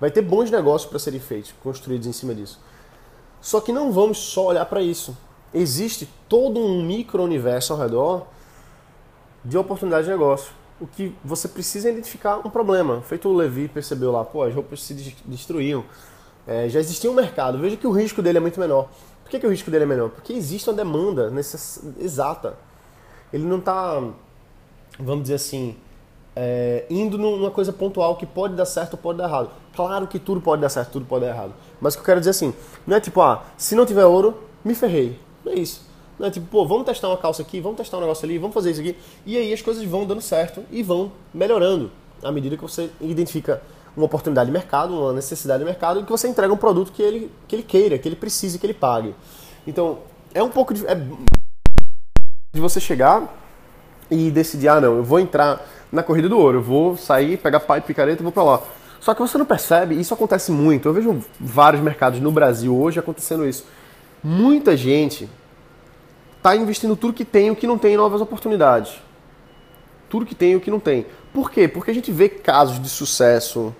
Vai 0.00 0.10
ter 0.10 0.22
bons 0.22 0.50
negócios 0.50 0.88
para 0.90 0.98
serem 0.98 1.20
feitos, 1.20 1.54
construídos 1.62 2.06
em 2.06 2.12
cima 2.12 2.34
disso. 2.34 2.58
Só 3.40 3.60
que 3.60 3.72
não 3.72 3.92
vamos 3.92 4.18
só 4.18 4.46
olhar 4.46 4.66
para 4.66 4.82
isso. 4.82 5.16
Existe 5.54 6.08
todo 6.28 6.58
um 6.58 6.82
micro-universo 6.82 7.72
ao 7.72 7.78
redor 7.78 8.26
de 9.44 9.56
oportunidade 9.56 10.04
de 10.04 10.10
negócio. 10.10 10.52
O 10.80 10.86
que 10.86 11.14
você 11.24 11.46
precisa 11.46 11.88
é 11.88 11.92
identificar 11.92 12.38
um 12.38 12.50
problema. 12.50 13.00
Feito 13.02 13.28
o 13.28 13.32
Levi 13.32 13.68
percebeu 13.68 14.10
lá, 14.10 14.24
pô, 14.24 14.42
as 14.42 14.54
roupas 14.54 14.82
se 14.82 15.14
destruíam 15.24 15.84
é, 16.46 16.68
já 16.68 16.80
existia 16.80 17.10
um 17.10 17.14
mercado. 17.14 17.58
Veja 17.58 17.76
que 17.76 17.86
o 17.86 17.92
risco 17.92 18.22
dele 18.22 18.38
é 18.38 18.40
muito 18.40 18.58
menor. 18.58 18.88
Por 19.22 19.30
que, 19.30 19.38
que 19.38 19.46
o 19.46 19.50
risco 19.50 19.70
dele 19.70 19.84
é 19.84 19.86
menor? 19.86 20.10
Porque 20.10 20.32
existe 20.32 20.68
uma 20.68 20.76
demanda 20.76 21.30
necess... 21.30 21.82
exata. 21.98 22.56
Ele 23.32 23.44
não 23.44 23.58
está, 23.58 24.02
vamos 24.98 25.22
dizer 25.22 25.34
assim, 25.34 25.76
é, 26.34 26.84
indo 26.90 27.16
numa 27.16 27.50
coisa 27.50 27.72
pontual 27.72 28.16
que 28.16 28.26
pode 28.26 28.54
dar 28.54 28.66
certo 28.66 28.94
ou 28.94 28.98
pode 28.98 29.18
dar 29.18 29.24
errado. 29.24 29.50
Claro 29.74 30.06
que 30.06 30.18
tudo 30.18 30.40
pode 30.40 30.60
dar 30.60 30.68
certo, 30.68 30.92
tudo 30.92 31.06
pode 31.06 31.24
dar 31.24 31.30
errado. 31.30 31.54
Mas 31.80 31.94
o 31.94 31.98
que 31.98 32.02
eu 32.02 32.06
quero 32.06 32.20
dizer 32.20 32.30
assim, 32.30 32.52
não 32.86 32.96
é 32.96 33.00
tipo, 33.00 33.20
ah, 33.20 33.44
se 33.56 33.74
não 33.74 33.86
tiver 33.86 34.04
ouro, 34.04 34.36
me 34.64 34.74
ferrei. 34.74 35.18
Não 35.44 35.52
é 35.52 35.56
isso. 35.56 35.86
Não 36.18 36.26
é 36.26 36.30
tipo, 36.30 36.46
pô, 36.46 36.66
vamos 36.66 36.84
testar 36.84 37.08
uma 37.08 37.16
calça 37.16 37.42
aqui, 37.42 37.60
vamos 37.60 37.78
testar 37.78 37.96
um 37.96 38.00
negócio 38.00 38.24
ali, 38.24 38.38
vamos 38.38 38.54
fazer 38.54 38.70
isso 38.70 38.80
aqui. 38.80 38.96
E 39.24 39.36
aí 39.36 39.52
as 39.52 39.62
coisas 39.62 39.82
vão 39.84 40.06
dando 40.06 40.20
certo 40.20 40.62
e 40.70 40.82
vão 40.82 41.12
melhorando 41.32 41.90
à 42.22 42.30
medida 42.30 42.56
que 42.56 42.62
você 42.62 42.90
identifica 43.00 43.62
uma 43.96 44.06
oportunidade 44.06 44.46
de 44.46 44.52
mercado, 44.52 44.98
uma 44.98 45.12
necessidade 45.12 45.58
de 45.58 45.64
mercado, 45.64 46.00
e 46.00 46.04
que 46.04 46.10
você 46.10 46.28
entrega 46.28 46.52
um 46.52 46.56
produto 46.56 46.92
que 46.92 47.02
ele, 47.02 47.30
que 47.46 47.56
ele 47.56 47.62
queira, 47.62 47.98
que 47.98 48.08
ele 48.08 48.16
precise, 48.16 48.58
que 48.58 48.66
ele 48.66 48.74
pague. 48.74 49.14
Então, 49.66 49.98
é 50.34 50.42
um 50.42 50.48
pouco 50.48 50.72
de, 50.72 50.86
é 50.86 50.94
de 50.94 52.60
você 52.60 52.80
chegar 52.80 53.34
e 54.10 54.30
decidir, 54.30 54.68
ah 54.68 54.80
não, 54.80 54.96
eu 54.96 55.04
vou 55.04 55.18
entrar 55.20 55.64
na 55.90 56.02
corrida 56.02 56.28
do 56.28 56.38
ouro, 56.38 56.58
eu 56.58 56.62
vou 56.62 56.96
sair, 56.96 57.36
pegar 57.36 57.60
pai 57.60 57.78
e 57.78 57.82
picareta 57.82 58.22
e 58.22 58.24
vou 58.24 58.32
para 58.32 58.42
lá. 58.42 58.62
Só 59.00 59.14
que 59.14 59.20
você 59.20 59.36
não 59.36 59.44
percebe, 59.44 59.98
isso 59.98 60.14
acontece 60.14 60.52
muito. 60.52 60.88
Eu 60.88 60.92
vejo 60.92 61.24
vários 61.40 61.82
mercados 61.82 62.20
no 62.20 62.30
Brasil 62.30 62.76
hoje 62.76 62.98
acontecendo 62.98 63.46
isso. 63.46 63.66
Muita 64.22 64.76
gente 64.76 65.28
está 66.36 66.54
investindo 66.54 66.94
tudo 66.94 67.12
que 67.12 67.24
tem 67.24 67.48
e 67.48 67.50
o 67.50 67.56
que 67.56 67.66
não 67.66 67.76
tem 67.76 67.96
novas 67.96 68.20
oportunidades. 68.20 68.94
Tudo 70.08 70.24
que 70.24 70.34
tem 70.34 70.52
e 70.52 70.56
o 70.56 70.60
que 70.60 70.70
não 70.70 70.78
tem. 70.78 71.06
Por 71.32 71.50
quê? 71.50 71.66
Porque 71.66 71.90
a 71.90 71.94
gente 71.94 72.12
vê 72.12 72.28
casos 72.28 72.80
de 72.80 72.88
sucesso 72.88 73.74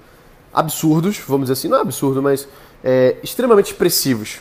absurdos, 0.52 1.18
vamos 1.26 1.48
dizer 1.48 1.54
assim, 1.54 1.68
não 1.68 1.78
é 1.78 1.80
absurdo, 1.80 2.22
mas 2.22 2.48
é, 2.82 3.16
extremamente 3.22 3.72
expressivos. 3.72 4.40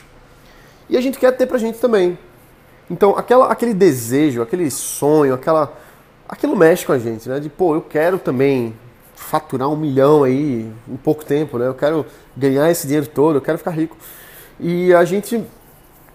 E 0.88 0.96
a 0.96 1.00
gente 1.00 1.18
quer 1.18 1.32
ter 1.32 1.46
pra 1.46 1.58
gente 1.58 1.78
também. 1.78 2.18
Então, 2.90 3.16
aquela, 3.16 3.50
aquele 3.50 3.72
desejo, 3.72 4.42
aquele 4.42 4.70
sonho, 4.70 5.32
aquela, 5.32 5.72
aquilo 6.28 6.54
mexe 6.54 6.84
com 6.84 6.92
a 6.92 6.98
gente, 6.98 7.28
né? 7.28 7.40
De, 7.40 7.48
pô, 7.48 7.74
eu 7.74 7.80
quero 7.80 8.18
também 8.18 8.74
faturar 9.14 9.70
um 9.70 9.76
milhão 9.76 10.24
aí 10.24 10.70
em 10.88 10.96
pouco 10.96 11.24
tempo, 11.24 11.56
né? 11.58 11.68
Eu 11.68 11.74
quero 11.74 12.04
ganhar 12.36 12.70
esse 12.70 12.86
dinheiro 12.86 13.06
todo, 13.06 13.36
eu 13.36 13.40
quero 13.40 13.56
ficar 13.56 13.70
rico. 13.70 13.96
E 14.60 14.92
a 14.92 15.04
gente 15.04 15.42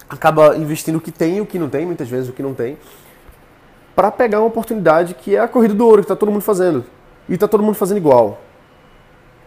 acaba 0.09 0.55
investindo 0.55 0.97
o 0.97 1.01
que 1.01 1.11
tem 1.11 1.37
e 1.37 1.41
o 1.41 1.45
que 1.45 1.57
não 1.57 1.69
tem, 1.69 1.85
muitas 1.85 2.07
vezes 2.07 2.29
o 2.29 2.33
que 2.33 2.43
não 2.43 2.53
tem, 2.53 2.77
para 3.95 4.11
pegar 4.11 4.39
uma 4.39 4.47
oportunidade 4.47 5.15
que 5.15 5.35
é 5.35 5.39
a 5.39 5.47
corrida 5.47 5.73
do 5.73 5.85
ouro, 5.85 6.01
que 6.01 6.05
está 6.05 6.15
todo 6.15 6.31
mundo 6.31 6.43
fazendo. 6.43 6.85
E 7.27 7.33
está 7.33 7.47
todo 7.47 7.63
mundo 7.63 7.75
fazendo 7.75 7.97
igual. 7.97 8.39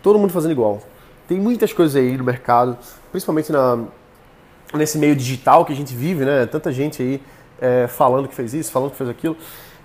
Todo 0.02 0.18
mundo 0.18 0.32
fazendo 0.32 0.52
igual. 0.52 0.80
Tem 1.28 1.38
muitas 1.38 1.72
coisas 1.72 1.96
aí 1.96 2.16
no 2.16 2.24
mercado, 2.24 2.76
principalmente 3.10 3.52
na, 3.52 3.78
nesse 4.74 4.98
meio 4.98 5.14
digital 5.14 5.64
que 5.64 5.72
a 5.72 5.76
gente 5.76 5.94
vive, 5.94 6.24
né? 6.24 6.46
Tanta 6.46 6.72
gente 6.72 7.02
aí 7.02 7.22
é, 7.60 7.86
falando 7.86 8.28
que 8.28 8.34
fez 8.34 8.54
isso, 8.54 8.72
falando 8.72 8.90
que 8.92 8.96
fez 8.96 9.10
aquilo, 9.10 9.36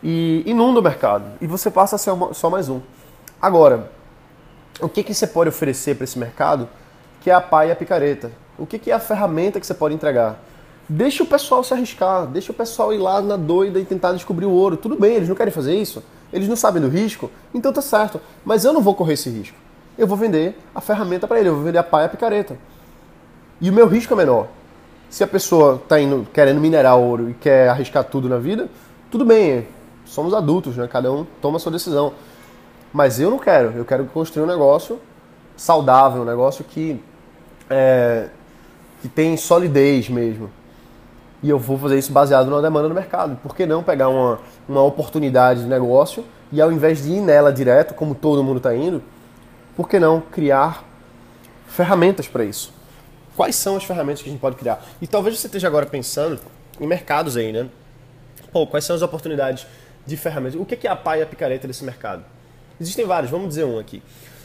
e 0.02 0.44
inunda 0.46 0.80
o 0.80 0.84
mercado. 0.84 1.26
E 1.42 1.48
você 1.48 1.70
passa 1.70 1.98
a 1.98 2.00
ser 2.00 2.12
uma, 2.12 2.34
só 2.34 2.50
mais 2.50 2.70
um. 2.70 2.80
Agora, 3.42 3.92
o 4.80 4.90
que, 4.90 5.04
que 5.04 5.14
você 5.14 5.28
pode 5.28 5.50
oferecer 5.50 5.96
para 5.96 6.04
esse 6.04 6.18
mercado 6.18 6.68
que 7.22 7.30
é 7.30 7.34
a 7.34 7.42
pá 7.42 7.66
e 7.66 7.72
a 7.72 7.76
picareta? 7.76 8.32
O 8.58 8.66
que, 8.66 8.80
que 8.80 8.92
é 8.92 8.94
a 8.94 9.00
ferramenta 9.00 9.60
que 9.60 9.68
você 9.68 9.74
pode 9.74 9.94
entregar? 9.94 10.40
Deixa 10.88 11.24
o 11.24 11.26
pessoal 11.26 11.64
se 11.64 11.74
arriscar, 11.74 12.28
deixa 12.28 12.52
o 12.52 12.56
pessoal 12.56 12.94
ir 12.94 12.98
lá 12.98 13.20
na 13.22 13.36
doida 13.36 13.80
e 13.80 13.86
tentar 13.86 14.14
descobrir 14.14 14.46
o 14.46 14.52
ouro. 14.52 14.78
Tudo 14.78 14.96
bem, 15.00 15.16
eles 15.16 15.28
não 15.28 15.36
querem 15.36 15.52
fazer 15.52 15.76
isso, 15.76 16.04
eles 16.32 16.48
não 16.48 16.56
sabem 16.56 16.82
do 16.82 16.88
risco, 16.88 17.30
então 17.54 17.74
tá 17.74 17.82
certo. 17.82 18.22
Mas 18.46 18.64
eu 18.64 18.72
não 18.72 18.82
vou 18.82 18.94
correr 18.94 19.14
esse 19.14 19.30
risco. 19.30 19.58
Eu 19.98 20.08
vou 20.08 20.18
vender 20.18 20.58
a 20.74 20.82
ferramenta 20.82 21.28
para 21.28 21.40
ele, 21.40 21.50
eu 21.50 21.56
vou 21.56 21.64
vender 21.64 21.78
a 21.78 21.84
pá 21.84 22.02
e 22.02 22.06
a 22.06 22.10
picareta. 22.10 22.58
E 23.62 23.70
o 23.70 23.74
meu 23.74 23.88
risco 23.88 24.14
é 24.14 24.18
menor. 24.18 24.48
Se 25.10 25.24
a 25.24 25.28
pessoa 25.28 25.76
está 25.76 25.96
querendo 26.34 26.60
minerar 26.60 26.98
ouro 26.98 27.30
e 27.30 27.34
quer 27.34 27.70
arriscar 27.70 28.04
tudo 28.04 28.28
na 28.28 28.38
vida, 28.38 28.68
tudo 29.10 29.24
bem, 29.24 29.66
somos 30.06 30.34
adultos, 30.34 30.76
né? 30.76 30.88
Cada 30.92 31.12
um 31.12 31.26
toma 31.42 31.58
a 31.58 31.60
sua 31.60 31.72
decisão. 31.72 32.14
Mas 32.92 33.20
eu 33.20 33.30
não 33.30 33.40
quero, 33.40 33.72
eu 33.78 33.86
quero 33.86 34.06
construir 34.06 34.44
um 34.44 34.48
negócio 34.48 35.00
saudável, 35.56 36.22
um 36.24 36.26
negócio 36.26 36.66
que, 36.66 37.02
é, 37.70 38.28
que 39.02 39.08
tem 39.08 39.38
solidez 39.38 40.10
mesmo. 40.10 40.50
E 41.42 41.50
eu 41.50 41.60
vou 41.60 41.78
fazer 41.78 41.98
isso 41.98 42.12
baseado 42.12 42.50
na 42.50 42.60
demanda 42.60 42.90
do 42.90 42.96
mercado. 42.96 43.38
Por 43.42 43.56
que 43.56 43.66
não 43.66 43.84
pegar 43.84 44.10
uma, 44.10 44.40
uma 44.68 44.82
oportunidade 44.84 45.62
de 45.62 45.68
negócio 45.68 46.26
e 46.52 46.62
ao 46.62 46.72
invés 46.72 47.04
de 47.04 47.12
ir 47.12 47.22
nela 47.22 47.54
direto, 47.54 47.94
como 47.94 48.16
todo 48.16 48.44
mundo 48.44 48.58
está 48.58 48.76
indo, 48.76 49.02
por 49.76 49.90
que 49.90 50.00
não 50.00 50.22
criar 50.22 50.84
ferramentas 51.68 52.28
para 52.28 52.44
isso? 52.44 52.74
quais 53.36 53.56
são 53.56 53.76
as 53.76 53.84
ferramentas 53.84 54.22
que 54.22 54.30
a 54.30 54.32
gente 54.32 54.42
pode 54.42 54.56
criar. 54.56 54.84
E 55.02 55.08
talvez 55.08 55.38
você 55.38 55.48
esteja 55.48 55.68
agora 55.68 55.86
pensando 55.86 56.40
em 56.80 56.88
mercados 56.88 57.38
aí, 57.38 57.52
né? 57.52 57.70
Pô, 58.52 58.66
quais 58.66 58.86
são 58.86 58.96
as 58.96 59.02
oportunidades 59.02 59.68
de 60.06 60.16
ferramentas? 60.16 60.60
O 60.60 60.66
que 60.66 60.88
é 60.88 60.90
a 60.90 60.96
pá 60.96 61.18
e 61.18 61.22
a 61.22 61.26
picareta 61.26 61.68
desse 61.68 61.84
mercado? 61.84 62.24
Existem 62.80 63.06
vários, 63.06 63.30
vamos 63.30 63.50
dizer 63.50 63.66
um 63.66 63.78
aqui, 63.78 64.02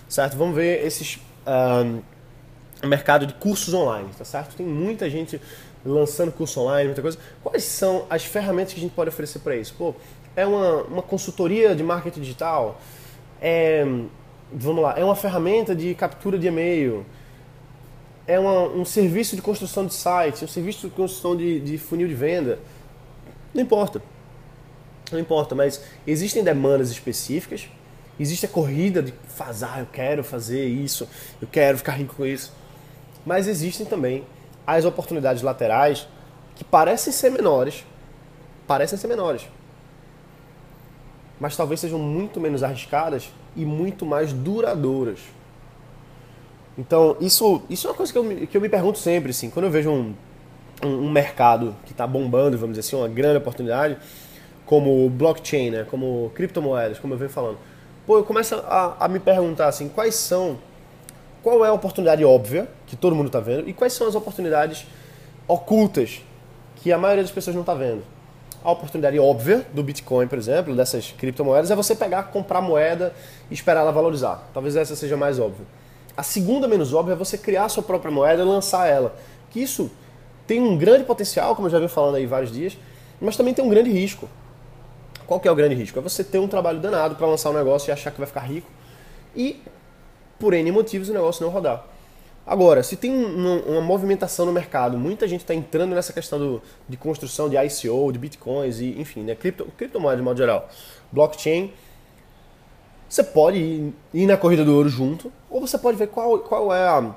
certo? 0.09 0.37
Vamos 0.37 0.57
ver 0.57 0.85
esses 0.85 1.21
um, 1.47 2.87
mercado 2.87 3.27
de 3.27 3.35
cursos 3.35 3.73
online, 3.75 4.09
tá 4.17 4.25
certo? 4.25 4.57
Tem 4.57 4.67
muita 4.67 5.09
gente 5.09 5.41
lançando 5.85 6.33
curso 6.33 6.61
online, 6.61 6.87
muita 6.87 7.03
coisa. 7.03 7.19
Quais 7.43 7.65
são 7.65 8.07
as 8.11 8.25
ferramentas 8.25 8.73
que 8.73 8.81
a 8.81 8.83
gente 8.83 8.95
pode 8.95 9.09
oferecer 9.09 9.41
para 9.41 9.57
isso? 9.57 9.75
Pô, 9.77 9.95
é 10.35 10.47
uma, 10.47 10.83
uma 10.85 11.03
consultoria 11.03 11.75
de 11.75 11.83
marketing 11.83 12.21
digital? 12.21 12.81
É, 13.41 13.85
vamos 14.53 14.83
lá, 14.83 14.95
é 14.99 15.05
uma 15.05 15.17
ferramenta 15.17 15.75
de 15.75 15.95
captura 15.95 16.39
de 16.39 16.47
e-mail? 16.47 17.05
é 18.31 18.39
uma, 18.39 18.69
um 18.69 18.85
serviço 18.85 19.35
de 19.35 19.43
construção 19.43 19.85
de 19.85 19.93
site, 19.93 20.45
um 20.45 20.49
serviço 20.49 20.89
de 20.89 20.95
construção 20.95 21.37
de, 21.37 21.59
de 21.59 21.77
funil 21.77 22.07
de 22.07 22.15
venda. 22.15 22.61
Não 23.53 23.61
importa. 23.61 24.01
Não 25.11 25.19
importa, 25.19 25.53
mas 25.57 25.83
existem 26.07 26.45
demandas 26.45 26.93
específicas, 26.93 27.69
existe 28.21 28.47
a 28.47 28.49
corrida 28.49 29.03
de 29.03 29.13
fazer, 29.27 29.65
ah, 29.65 29.81
eu 29.81 29.87
quero 29.87 30.23
fazer 30.23 30.65
isso, 30.65 31.09
eu 31.43 31.49
quero 31.49 31.79
ficar 31.79 31.93
rico 31.93 32.15
com 32.15 32.25
isso. 32.25 32.53
Mas 33.27 33.49
existem 33.49 33.85
também 33.85 34.25
as 34.65 34.85
oportunidades 34.85 35.43
laterais 35.43 36.07
que 36.55 36.63
parecem 36.63 37.13
ser 37.13 37.31
menores, 37.31 37.85
parecem 38.69 38.97
ser 38.97 39.09
menores, 39.09 39.49
mas 41.41 41.57
talvez 41.57 41.81
sejam 41.81 41.99
muito 41.99 42.39
menos 42.39 42.63
arriscadas 42.63 43.33
e 43.57 43.65
muito 43.65 44.05
mais 44.05 44.33
duradouras. 44.33 45.19
Então, 46.79 47.17
isso, 47.21 47.63
isso 47.69 47.87
é 47.87 47.91
uma 47.91 47.97
coisa 47.97 48.13
que 48.13 48.19
eu, 48.19 48.25
me, 48.25 48.47
que 48.47 48.57
eu 48.57 48.61
me 48.61 48.69
pergunto 48.69 48.99
sempre, 48.99 49.31
assim, 49.31 49.49
quando 49.49 49.65
eu 49.65 49.71
vejo 49.71 49.91
um, 49.91 50.15
um, 50.85 50.89
um 50.89 51.11
mercado 51.11 51.75
que 51.85 51.93
está 51.93 52.07
bombando, 52.07 52.57
vamos 52.59 52.77
dizer 52.77 52.87
assim, 52.87 52.97
uma 52.97 53.09
grande 53.09 53.39
oportunidade, 53.39 53.97
como 54.67 55.09
blockchain, 55.11 55.71
né, 55.71 55.87
como 55.91 56.31
criptomoedas, 56.35 56.99
como 56.99 57.15
eu 57.15 57.19
venho 57.19 57.31
falando, 57.31 57.59
pô, 58.07 58.19
eu 58.19 58.25
começo 58.25 58.55
a, 58.55 58.97
a 59.01 59.09
me 59.09 59.19
perguntar, 59.19 59.69
assim, 59.69 59.89
quais 59.89 60.15
são, 60.15 60.59
qual 61.43 61.65
é 61.65 61.69
a 61.69 61.73
oportunidade 61.73 62.25
óbvia, 62.25 62.69
que 62.87 62.97
todo 62.97 63.17
mundo 63.17 63.27
está 63.27 63.41
vendo, 63.41 63.69
e 63.69 63.73
quais 63.73 63.93
são 63.95 64.07
as 64.07 64.15
oportunidades 64.15 64.87
ocultas, 65.49 66.23
que 66.77 66.93
a 66.93 66.99
maioria 66.99 67.25
das 67.25 67.33
pessoas 67.33 67.55
não 67.55 67.63
está 67.63 67.75
vendo. 67.75 68.03
A 68.63 68.71
oportunidade 68.71 69.19
óbvia 69.19 69.67
do 69.73 69.83
Bitcoin, 69.83 70.27
por 70.27 70.37
exemplo, 70.37 70.77
dessas 70.77 71.13
criptomoedas, 71.13 71.71
é 71.71 71.77
você 71.77 71.95
pegar, 71.95 72.25
comprar 72.25 72.61
moeda 72.61 73.15
e 73.51 73.55
esperar 73.55 73.81
ela 73.81 73.91
valorizar. 73.91 74.49
Talvez 74.53 74.77
essa 74.77 74.95
seja 74.95 75.17
mais 75.17 75.39
óbvia. 75.39 75.65
A 76.15 76.23
segunda 76.23 76.69
menos 76.69 76.93
óbvia 76.93 77.15
é 77.15 77.17
você 77.17 77.39
criar 77.39 77.71
sua 77.71 77.83
própria 77.83 78.11
moeda 78.11 78.43
e 78.43 78.45
lançar 78.45 78.87
ela. 78.87 79.17
Que 79.51 79.63
isso 79.63 79.91
tem 80.47 80.61
um 80.61 80.77
grande 80.77 81.05
potencial, 81.05 81.57
como 81.57 81.69
eu 81.69 81.73
já 81.73 81.79
venho 81.79 81.89
falando 81.89 82.17
aí 82.17 82.27
vários 82.27 82.53
dias, 82.53 82.77
mas 83.19 83.35
também 83.35 83.55
tem 83.55 83.65
um 83.65 83.69
grande 83.69 83.91
risco. 83.91 84.29
Qual 85.27 85.41
que 85.41 85.49
é 85.49 85.51
o 85.51 85.55
grande 85.55 85.75
risco? 85.75 85.99
É 85.99 86.03
você 86.03 86.23
ter 86.23 86.39
um 86.39 86.49
trabalho 86.49 86.81
danado 86.81 87.15
para 87.15 87.27
lançar 87.27 87.51
um 87.51 87.55
negócio 87.55 87.91
e 87.91 87.93
achar 87.93 88.11
que 88.11 88.19
vai 88.19 88.27
ficar 88.27 88.41
rico 88.41 88.69
e, 89.35 89.63
por 90.39 90.53
N 90.53 90.71
motivos, 90.71 91.09
o 91.09 91.15
negócio 91.15 91.43
não 91.47 91.51
rodar. 91.51 91.87
Agora, 92.51 92.83
se 92.83 92.97
tem 92.97 93.13
uma, 93.13 93.63
uma 93.63 93.81
movimentação 93.81 94.45
no 94.45 94.53
mercado, 94.53 94.99
muita 94.99 95.29
gente 95.29 95.43
está 95.43 95.55
entrando 95.55 95.95
nessa 95.95 96.13
questão 96.13 96.37
do, 96.37 96.63
de 96.89 96.97
construção 96.97 97.49
de 97.49 97.57
ICO, 97.57 98.11
de 98.13 98.19
bitcoins 98.19 98.81
e, 98.81 99.01
enfim, 99.01 99.23
né, 99.23 99.37
cripto, 99.37 99.67
criptomoedas 99.79 100.19
de 100.19 100.25
modo 100.25 100.37
geral, 100.37 100.69
blockchain, 101.13 101.73
você 103.09 103.23
pode 103.23 103.57
ir, 103.57 103.95
ir, 104.13 104.27
na 104.27 104.37
corrida 104.37 104.65
do 104.65 104.75
ouro 104.75 104.89
junto, 104.89 105.33
ou 105.49 105.61
você 105.61 105.79
pode 105.79 105.97
ver 105.97 106.09
qual, 106.09 106.41
qual 106.41 106.75
é 106.75 106.89
a 106.89 107.15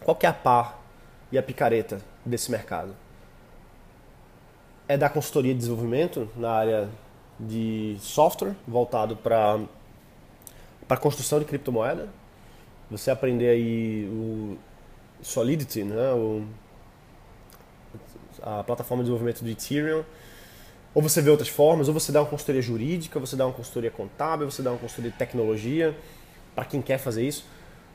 qual 0.00 0.18
é 0.20 0.26
a 0.26 0.32
par 0.32 0.82
e 1.30 1.38
a 1.38 1.42
picareta 1.44 2.00
desse 2.24 2.50
mercado. 2.50 2.92
É 4.88 4.96
da 4.96 5.08
consultoria 5.08 5.52
de 5.52 5.60
desenvolvimento 5.60 6.28
na 6.36 6.50
área 6.50 6.88
de 7.38 7.96
software 8.00 8.56
voltado 8.66 9.14
para 9.14 9.60
para 10.88 10.96
construção 10.96 11.38
de 11.38 11.44
criptomoeda. 11.44 12.08
Você 12.90 13.10
aprender 13.10 13.48
aí 13.48 14.08
o 14.10 14.56
Solidity, 15.22 15.82
né, 15.82 16.12
o, 16.12 16.44
a 18.42 18.62
plataforma 18.62 19.02
de 19.02 19.10
desenvolvimento 19.10 19.42
do 19.42 19.50
Ethereum 19.50 20.04
ou 20.96 21.02
você 21.02 21.20
vê 21.20 21.28
outras 21.28 21.50
formas, 21.50 21.88
ou 21.88 21.94
você 21.94 22.10
dá 22.10 22.22
uma 22.22 22.26
consultoria 22.26 22.62
jurídica, 22.62 23.20
você 23.20 23.36
dá 23.36 23.44
uma 23.44 23.52
consultoria 23.52 23.90
contábil, 23.90 24.50
você 24.50 24.62
dá 24.62 24.70
uma 24.70 24.78
consultoria 24.78 25.10
de 25.10 25.18
tecnologia, 25.18 25.94
para 26.54 26.64
quem 26.64 26.80
quer 26.80 26.96
fazer 26.96 27.28
isso. 27.28 27.44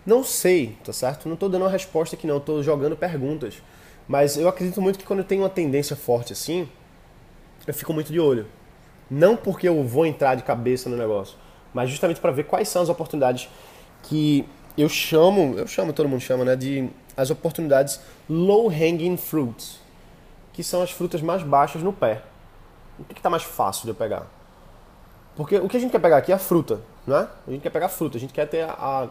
Não 0.06 0.24
sei, 0.24 0.78
tá 0.84 0.94
certo? 0.94 1.28
Não 1.28 1.34
estou 1.34 1.50
dando 1.50 1.64
uma 1.64 1.72
resposta 1.72 2.16
aqui 2.16 2.28
não, 2.28 2.38
estou 2.38 2.62
jogando 2.62 2.96
perguntas. 2.96 3.56
Mas 4.08 4.38
eu 4.38 4.48
acredito 4.48 4.80
muito 4.80 5.00
que 5.00 5.06
quando 5.06 5.18
eu 5.18 5.26
tenho 5.26 5.42
uma 5.42 5.50
tendência 5.50 5.96
forte 5.96 6.32
assim, 6.32 6.70
eu 7.66 7.74
fico 7.74 7.92
muito 7.92 8.14
de 8.14 8.20
olho. 8.20 8.46
Não 9.10 9.36
porque 9.36 9.68
eu 9.68 9.84
vou 9.84 10.06
entrar 10.06 10.36
de 10.36 10.44
cabeça 10.44 10.88
no 10.88 10.96
negócio, 10.96 11.36
mas 11.74 11.90
justamente 11.90 12.22
para 12.22 12.32
ver 12.32 12.44
quais 12.44 12.70
são 12.70 12.84
as 12.84 12.90
oportunidades 12.90 13.50
que 14.04 14.48
eu 14.78 14.90
chamo, 14.90 15.56
eu 15.58 15.68
chamo, 15.68 15.94
todo 15.94 16.08
mundo 16.08 16.22
chama, 16.22 16.46
né, 16.46 16.56
de 16.56 16.90
as 17.16 17.30
oportunidades 17.30 18.00
low 18.30 18.70
hanging 18.70 19.18
fruits, 19.18 19.80
que 20.54 20.64
são 20.64 20.82
as 20.82 20.92
frutas 20.92 21.22
mais 21.22 21.44
baixas 21.44 21.84
no 21.84 21.92
pé 21.92 22.24
o 23.02 23.14
que 23.14 23.20
está 23.20 23.30
mais 23.30 23.44
fácil 23.44 23.84
de 23.84 23.90
eu 23.90 23.96
pegar? 23.96 24.28
Porque 25.36 25.58
o 25.58 25.68
que 25.68 25.78
a 25.78 25.80
gente 25.80 25.92
quer 25.92 26.00
pegar 26.00 26.18
aqui 26.18 26.32
é 26.32 26.36
a 26.36 26.40
fruta, 26.40 26.82
né? 27.08 27.28
A 27.48 27.52
gente 27.52 27.62
quer 27.62 27.70
pegar 27.70 27.88
a 27.88 27.90
fruta, 27.90 28.18
a 28.18 28.20
gente 28.20 28.34
quer 28.34 28.48
ter 28.48 28.64
a, 28.64 28.74
a, 28.74 29.08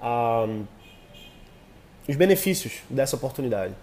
a, 0.00 0.46
os 2.08 2.16
benefícios 2.16 2.80
dessa 2.88 3.16
oportunidade. 3.16 3.74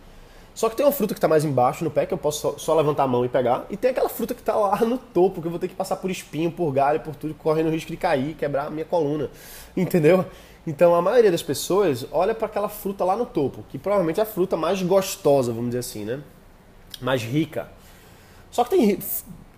Só 0.56 0.70
que 0.70 0.76
tem 0.76 0.86
uma 0.86 0.92
fruta 0.92 1.14
que 1.14 1.18
está 1.18 1.28
mais 1.28 1.46
embaixo 1.46 1.84
no 1.84 1.92
pé, 1.92 2.06
que 2.06 2.14
eu 2.14 2.18
posso 2.18 2.40
só, 2.42 2.58
só, 2.58 2.76
levantar 2.76 3.04
a 3.04 3.08
mão 3.08 3.24
e 3.24 3.30
pegar, 3.30 3.66
e 3.70 3.78
tem 3.78 3.92
aquela 3.92 4.10
fruta 4.10 4.34
que 4.34 4.42
está 4.42 4.56
lá 4.56 4.78
no 4.80 4.98
topo, 4.98 5.42
que 5.42 5.48
eu 5.48 5.52
vou 5.52 5.60
ter 5.60 5.68
que 5.68 5.76
passar 5.76 5.98
por 5.98 6.10
espinho, 6.10 6.52
por 6.52 6.72
galho, 6.72 7.00
por 7.00 7.16
tudo, 7.16 7.34
correndo 7.34 7.68
o 7.68 7.72
risco 7.72 7.92
de 7.92 7.98
cair, 7.98 8.34
quebrar 8.36 8.68
a 8.68 8.70
minha 8.70 8.86
coluna. 8.86 9.30
Entendeu? 9.76 10.26
Então 10.68 10.94
a 10.94 11.02
maioria 11.02 11.32
das 11.32 11.42
pessoas 11.42 12.06
olha 12.12 12.36
para 12.36 12.48
aquela 12.48 12.70
fruta 12.70 13.04
lá 13.04 13.16
no 13.16 13.26
topo, 13.26 13.64
que 13.70 13.78
provavelmente 13.78 14.20
é 14.20 14.24
a 14.24 14.26
fruta 14.26 14.58
mais 14.58 14.82
gostosa, 14.82 15.52
vamos 15.52 15.70
dizer 15.70 15.80
assim, 15.80 16.06
né? 16.06 16.22
Mais 17.02 17.24
rica. 17.24 17.70
Só 18.52 18.64
que 18.64 18.70
tem 18.72 19.00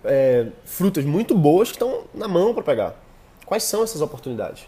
é, 0.04 0.48
frutas 0.64 1.04
muito 1.04 1.34
boas 1.34 1.68
que 1.68 1.76
estão 1.76 2.04
na 2.14 2.28
mão 2.28 2.54
para 2.54 2.62
pegar. 2.62 2.94
Quais 3.44 3.64
são 3.64 3.82
essas 3.82 4.00
oportunidades? 4.00 4.66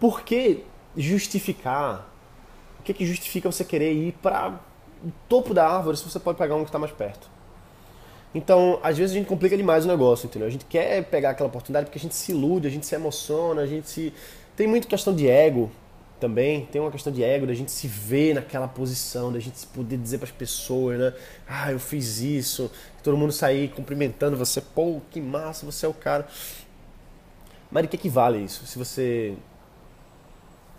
Por 0.00 0.22
que 0.22 0.64
justificar? 0.96 2.08
O 2.80 2.82
que, 2.82 2.94
que 2.94 3.06
justifica 3.06 3.50
você 3.50 3.64
querer 3.64 3.92
ir 3.92 4.12
para 4.22 4.58
o 5.04 5.12
topo 5.28 5.52
da 5.52 5.68
árvore 5.68 5.96
se 5.96 6.04
você 6.04 6.18
pode 6.18 6.38
pegar 6.38 6.54
um 6.54 6.60
que 6.60 6.68
está 6.68 6.78
mais 6.78 6.92
perto? 6.92 7.28
Então, 8.34 8.78
às 8.82 8.96
vezes 8.96 9.14
a 9.14 9.18
gente 9.18 9.26
complica 9.26 9.56
demais 9.56 9.84
o 9.84 9.88
negócio, 9.88 10.26
entendeu? 10.26 10.46
A 10.46 10.50
gente 10.50 10.64
quer 10.64 11.02
pegar 11.04 11.30
aquela 11.30 11.48
oportunidade 11.48 11.86
porque 11.86 11.98
a 11.98 12.00
gente 12.00 12.14
se 12.14 12.32
ilude, 12.32 12.66
a 12.66 12.70
gente 12.70 12.86
se 12.86 12.94
emociona, 12.94 13.62
a 13.62 13.66
gente 13.66 13.88
se. 13.88 14.12
Tem 14.58 14.66
muita 14.66 14.88
questão 14.88 15.14
de 15.14 15.28
ego 15.28 15.70
também, 16.18 16.66
tem 16.66 16.80
uma 16.80 16.90
questão 16.90 17.12
de 17.12 17.22
ego, 17.22 17.46
da 17.46 17.54
gente 17.54 17.70
se 17.70 17.86
ver 17.86 18.34
naquela 18.34 18.66
posição, 18.66 19.32
da 19.32 19.38
gente 19.38 19.64
poder 19.68 19.96
dizer 19.96 20.18
para 20.18 20.24
as 20.24 20.32
pessoas, 20.32 20.98
né? 20.98 21.14
Ah, 21.46 21.70
eu 21.70 21.78
fiz 21.78 22.18
isso, 22.18 22.68
todo 23.00 23.16
mundo 23.16 23.32
sair 23.32 23.68
cumprimentando 23.68 24.36
você, 24.36 24.60
pô, 24.60 25.00
que 25.12 25.20
massa, 25.20 25.64
você 25.64 25.86
é 25.86 25.88
o 25.88 25.94
cara. 25.94 26.26
Mas 27.70 27.84
de 27.84 27.88
que 27.88 27.94
equivale 27.94 28.42
isso? 28.42 28.66
Se 28.66 28.76
você. 28.76 29.36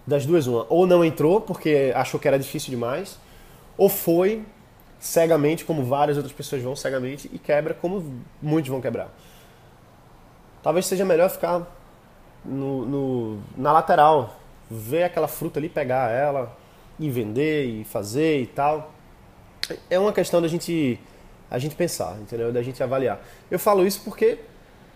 Das 0.06 0.26
duas, 0.26 0.46
uma. 0.46 0.66
Ou 0.68 0.86
não 0.86 1.06
entrou 1.06 1.40
porque 1.40 1.94
achou 1.96 2.20
que 2.20 2.28
era 2.28 2.38
difícil 2.38 2.72
demais, 2.72 3.18
ou 3.78 3.88
foi 3.88 4.46
cegamente, 5.00 5.64
como 5.64 5.86
várias 5.86 6.18
outras 6.18 6.36
pessoas 6.36 6.62
vão 6.62 6.76
cegamente, 6.76 7.30
e 7.32 7.40
quebra 7.40 7.74
como 7.74 8.22
muitos 8.42 8.70
vão 8.70 8.82
quebrar. 8.82 9.10
Talvez 10.62 10.86
seja 10.86 11.06
melhor 11.06 11.30
ficar 11.30 11.79
no, 12.44 12.86
no, 12.86 13.40
na 13.58 13.72
lateral, 13.72 14.40
ver 14.70 15.04
aquela 15.04 15.28
fruta 15.28 15.60
ali, 15.60 15.70
pegar 15.70 16.12
ela 16.12 16.56
e 17.00 17.10
vender 17.10 17.66
e 17.66 17.84
fazer 17.84 18.42
e 18.42 18.48
tal. 18.48 18.94
É 19.90 20.00
uma 20.00 20.14
questão 20.14 20.42
da 20.42 20.48
gente 20.48 21.00
a 21.50 21.58
gente 21.58 21.76
pensar, 21.76 22.18
entendeu? 22.22 22.52
Da 22.52 22.62
gente 22.62 22.82
avaliar. 22.84 23.20
Eu 23.50 23.58
falo 23.58 23.86
isso 23.86 24.02
porque, 24.04 24.38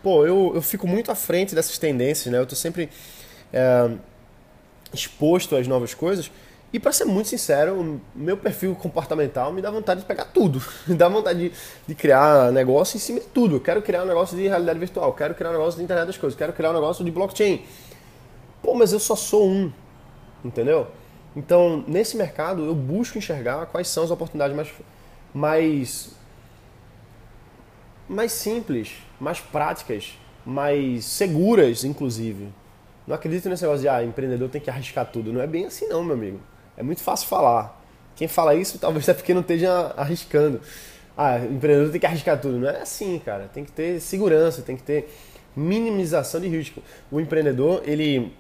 pô, 0.03 0.25
eu, 0.25 0.51
eu 0.53 0.61
fico 0.61 0.87
muito 0.87 1.11
à 1.11 1.15
frente 1.15 1.55
dessas 1.55 1.77
tendências, 1.77 2.31
né? 2.31 2.39
Eu 2.39 2.45
tô 2.45 2.55
sempre 2.55 2.89
é, 3.51 3.89
exposto 4.93 5.55
às 5.55 5.67
novas 5.67 5.93
coisas 5.93 6.31
e 6.73 6.79
para 6.79 6.91
ser 6.91 7.05
muito 7.05 7.29
sincero, 7.29 8.01
meu 8.15 8.35
perfil 8.35 8.73
comportamental 8.73 9.53
me 9.53 9.61
dá 9.61 9.69
vontade 9.69 9.99
de 9.99 10.07
pegar 10.07 10.25
tudo. 10.25 10.59
Me 10.87 10.95
dá 10.95 11.07
vontade 11.07 11.49
de, 11.49 11.55
de, 11.85 11.93
criar 11.93 12.51
negócio 12.51 12.97
em 12.97 12.99
cima 12.99 13.19
de 13.19 13.27
tudo. 13.27 13.59
Quero 13.59 13.79
criar 13.83 14.01
um 14.01 14.07
negócio 14.07 14.35
de 14.35 14.47
realidade 14.47 14.79
virtual, 14.79 15.13
quero 15.13 15.35
criar 15.35 15.51
um 15.51 15.53
negócio 15.53 15.77
de 15.77 15.83
internet 15.83 16.07
das 16.07 16.17
coisas, 16.17 16.35
quero 16.35 16.51
criar 16.51 16.71
um 16.71 16.73
negócio 16.73 17.05
de 17.05 17.11
blockchain. 17.11 17.63
Pô, 18.63 18.73
mas 18.73 18.91
eu 18.91 18.99
só 18.99 19.15
sou 19.15 19.47
um, 19.47 19.71
entendeu? 20.43 20.87
Então, 21.35 21.83
nesse 21.87 22.17
mercado, 22.17 22.65
eu 22.65 22.73
busco 22.73 23.19
enxergar 23.19 23.67
quais 23.67 23.87
são 23.87 24.03
as 24.03 24.09
oportunidades 24.09 24.55
mais, 24.55 24.71
mais, 25.31 26.09
mais 28.09 28.31
simples, 28.31 28.93
mais 29.19 29.39
práticas, 29.39 30.17
mais 30.43 31.05
seguras, 31.05 31.83
inclusive. 31.83 32.51
Não 33.05 33.15
acredito 33.15 33.47
nesse 33.47 33.61
negócio 33.61 33.81
de 33.81 33.89
ah, 33.89 34.03
empreendedor 34.03 34.49
tem 34.49 34.59
que 34.59 34.71
arriscar 34.71 35.05
tudo. 35.05 35.31
Não 35.31 35.41
é 35.41 35.45
bem 35.45 35.65
assim 35.65 35.87
não, 35.87 36.03
meu 36.03 36.15
amigo. 36.15 36.39
É 36.77 36.83
muito 36.83 37.01
fácil 37.01 37.27
falar. 37.27 37.81
Quem 38.15 38.27
fala 38.27 38.55
isso 38.55 38.77
talvez 38.79 39.07
é 39.07 39.13
porque 39.13 39.33
não 39.33 39.41
esteja 39.41 39.93
arriscando. 39.97 40.61
Ah, 41.17 41.37
empreendedor 41.39 41.91
tem 41.91 41.99
que 41.99 42.05
arriscar 42.05 42.39
tudo. 42.39 42.59
Não 42.59 42.69
é 42.69 42.81
assim, 42.81 43.19
cara. 43.19 43.49
Tem 43.53 43.63
que 43.63 43.71
ter 43.71 43.99
segurança, 43.99 44.61
tem 44.61 44.75
que 44.75 44.83
ter 44.83 45.13
minimização 45.55 46.41
de 46.41 46.47
risco. 46.47 46.81
O 47.11 47.19
empreendedor, 47.19 47.83
ele, 47.85 48.33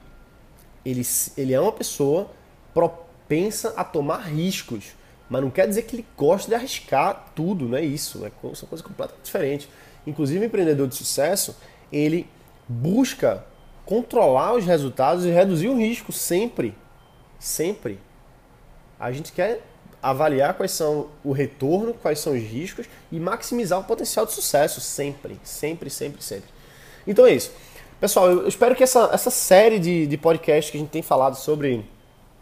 ele, 0.83 1.01
ele 1.37 1.53
é 1.53 1.59
uma 1.59 1.71
pessoa 1.71 2.29
propensa 2.73 3.73
a 3.77 3.83
tomar 3.83 4.21
riscos. 4.27 4.95
Mas 5.29 5.41
não 5.41 5.49
quer 5.49 5.67
dizer 5.67 5.83
que 5.83 5.95
ele 5.95 6.05
gosta 6.17 6.49
de 6.49 6.55
arriscar 6.55 7.27
tudo, 7.35 7.67
não 7.67 7.77
é 7.77 7.83
isso. 7.83 8.25
É, 8.25 8.31
são 8.55 8.67
coisas 8.67 8.81
completamente 8.81 9.23
diferentes. 9.23 9.69
Inclusive, 10.05 10.43
o 10.43 10.47
empreendedor 10.47 10.87
de 10.87 10.95
sucesso, 10.95 11.55
ele 11.91 12.27
busca 12.67 13.43
controlar 13.85 14.53
os 14.53 14.65
resultados 14.65 15.25
e 15.25 15.29
reduzir 15.29 15.69
o 15.69 15.77
risco 15.77 16.11
sempre. 16.11 16.75
Sempre. 17.39 17.99
A 19.03 19.11
gente 19.11 19.33
quer 19.33 19.61
avaliar 20.01 20.53
quais 20.53 20.71
são 20.71 21.07
o 21.25 21.33
retorno, 21.33 21.93
quais 21.93 22.19
são 22.19 22.31
os 22.31 22.41
riscos 22.41 22.85
e 23.11 23.19
maximizar 23.19 23.77
o 23.77 23.83
potencial 23.83 24.25
de 24.25 24.31
sucesso 24.31 24.79
sempre, 24.79 25.37
sempre, 25.43 25.89
sempre, 25.89 26.23
sempre. 26.23 26.49
Então 27.05 27.25
é 27.25 27.33
isso. 27.33 27.51
Pessoal, 27.99 28.29
eu 28.29 28.47
espero 28.47 28.73
que 28.73 28.81
essa, 28.81 29.09
essa 29.11 29.29
série 29.29 29.77
de, 29.77 30.07
de 30.07 30.17
podcasts 30.17 30.71
que 30.71 30.77
a 30.77 30.79
gente 30.79 30.89
tem 30.89 31.01
falado 31.01 31.35
sobre, 31.35 31.85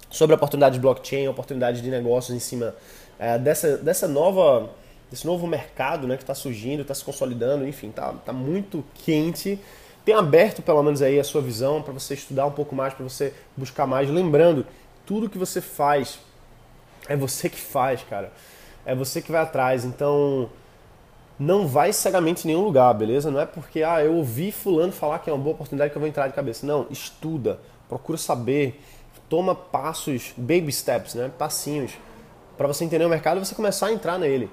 sobre 0.07 0.35
a 0.35 0.37
oportunidade 0.37 0.75
de 0.75 0.81
blockchain, 0.81 1.27
oportunidade 1.27 1.81
de 1.81 1.89
negócios 1.89 2.35
em 2.35 2.39
cima 2.39 2.75
é, 3.17 3.39
dessa, 3.39 3.77
dessa 3.77 4.07
nova, 4.07 4.69
desse 5.09 5.25
novo 5.25 5.47
mercado 5.47 6.07
né, 6.07 6.15
que 6.15 6.21
está 6.21 6.35
surgindo, 6.35 6.83
está 6.83 6.93
se 6.93 7.03
consolidando, 7.03 7.67
enfim, 7.67 7.89
está 7.89 8.13
tá 8.13 8.31
muito 8.31 8.85
quente. 9.03 9.59
Tem 10.05 10.13
aberto 10.13 10.61
pelo 10.61 10.83
menos 10.83 11.01
aí 11.01 11.19
a 11.19 11.23
sua 11.23 11.41
visão 11.41 11.81
para 11.81 11.91
você 11.91 12.13
estudar 12.13 12.45
um 12.45 12.51
pouco 12.51 12.75
mais, 12.75 12.93
para 12.93 13.03
você 13.03 13.33
buscar 13.57 13.87
mais. 13.87 14.07
Lembrando, 14.11 14.63
tudo 15.07 15.27
que 15.27 15.39
você 15.39 15.59
faz 15.59 16.19
é 17.07 17.15
você 17.15 17.49
que 17.49 17.59
faz, 17.59 18.03
cara. 18.03 18.31
É 18.85 18.95
você 18.95 19.21
que 19.21 19.31
vai 19.31 19.41
atrás. 19.41 19.85
Então, 19.85 20.49
não 21.39 21.67
vai 21.67 21.91
cegamente 21.91 22.45
em 22.45 22.51
nenhum 22.51 22.63
lugar, 22.63 22.93
beleza? 22.93 23.31
Não 23.31 23.39
é 23.39 23.45
porque, 23.45 23.83
ah, 23.83 24.03
eu 24.03 24.13
ouvi 24.13 24.51
fulano 24.51 24.91
falar 24.91 25.19
que 25.19 25.29
é 25.29 25.33
uma 25.33 25.41
boa 25.41 25.55
oportunidade 25.55 25.91
que 25.91 25.97
eu 25.97 25.99
vou 25.99 26.07
entrar 26.07 26.27
de 26.27 26.33
cabeça. 26.33 26.65
Não, 26.65 26.85
estuda, 26.89 27.59
procura 27.89 28.17
saber, 28.17 28.79
toma 29.27 29.55
passos, 29.55 30.33
baby 30.37 30.71
steps, 30.71 31.15
né? 31.15 31.31
Passinhos, 31.37 31.93
para 32.57 32.67
você 32.67 32.85
entender 32.85 33.05
o 33.05 33.09
mercado 33.09 33.37
e 33.37 33.45
você 33.45 33.55
começar 33.55 33.87
a 33.87 33.93
entrar 33.93 34.19
nele. 34.19 34.49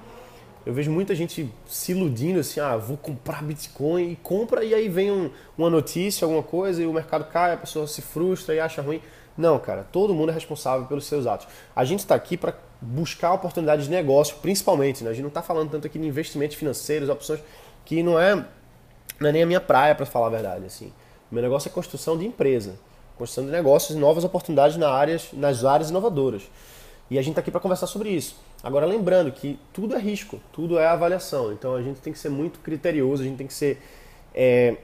Eu 0.65 0.73
vejo 0.73 0.91
muita 0.91 1.15
gente 1.15 1.53
se 1.67 1.93
iludindo 1.93 2.41
assim, 2.41 2.61
ah, 2.61 2.77
vou 2.77 2.97
comprar 2.97 3.43
Bitcoin 3.43 4.11
e 4.11 4.17
compra 4.17 4.65
e 4.65 4.75
aí 4.75 4.89
vem 4.89 5.11
um, 5.11 5.31
uma 5.57 5.71
notícia, 5.71 6.25
alguma 6.25 6.43
coisa 6.43 6.83
e 6.83 6.87
o 6.87 6.93
mercado 6.93 7.25
cai, 7.25 7.55
a 7.55 7.57
pessoa 7.57 7.87
se 7.87 8.03
frustra 8.03 8.55
e 8.55 8.61
acha 8.61 8.83
ruim. 8.83 9.01
Não, 9.39 9.57
cara, 9.57 9.87
todo 9.93 10.13
mundo 10.13 10.31
é 10.31 10.35
responsável 10.35 10.87
pelos 10.89 11.07
seus 11.07 11.25
atos. 11.25 11.47
A 11.75 11.85
gente 11.85 12.01
está 12.01 12.17
aqui 12.17 12.37
para 12.37 12.55
buscar 12.81 13.33
oportunidades 13.33 13.85
de 13.85 13.91
negócio, 13.91 14.37
principalmente. 14.43 15.05
Né? 15.05 15.11
A 15.11 15.13
gente 15.13 15.23
não 15.23 15.29
está 15.29 15.43
falando 15.43 15.71
tanto 15.71 15.87
aqui 15.87 15.97
de 15.97 16.09
investimentos 16.09 16.57
financeiros, 16.57 17.09
opções 17.09 17.41
que 17.85 18.03
não 18.03 18.19
é, 18.19 18.35
não 19.21 19.29
é 19.29 19.33
nem 19.33 19.45
a 19.45 19.47
minha 19.47 19.61
praia, 19.61 19.95
para 19.95 20.05
falar 20.05 20.27
a 20.27 20.31
verdade. 20.31 20.67
Assim. 20.67 20.93
Meu 21.31 21.41
negócio 21.41 21.69
é 21.69 21.73
construção 21.73 22.19
de 22.19 22.27
empresa, 22.27 22.81
construção 23.17 23.45
de 23.45 23.53
negócios 23.53 23.97
e 23.97 24.01
novas 24.01 24.25
oportunidades 24.25 24.77
na 24.77 24.91
áreas, 24.91 25.29
nas 25.33 25.65
áreas 25.65 25.91
inovadoras. 25.91 26.43
E 27.09 27.17
a 27.17 27.23
gente 27.23 27.31
está 27.31 27.41
aqui 27.41 27.53
para 27.53 27.61
conversar 27.61 27.87
sobre 27.87 28.11
isso. 28.11 28.37
Agora, 28.61 28.87
lembrando 28.87 29.31
que 29.31 29.57
tudo 29.73 29.95
é 29.95 30.01
risco, 30.01 30.41
tudo 30.53 30.81
é 30.81 30.87
avaliação. 30.89 31.53
Então 31.53 31.77
a 31.77 31.83
gente 31.83 32.01
tem 32.01 32.13
que 32.13 32.19
ser 32.19 32.29
muito 32.29 32.59
criterioso, 32.59 33.23
a 33.23 33.25
gente 33.25 33.37
tem 33.37 33.47
que 33.47 33.55
ser 33.55 33.81
é, 34.35 34.77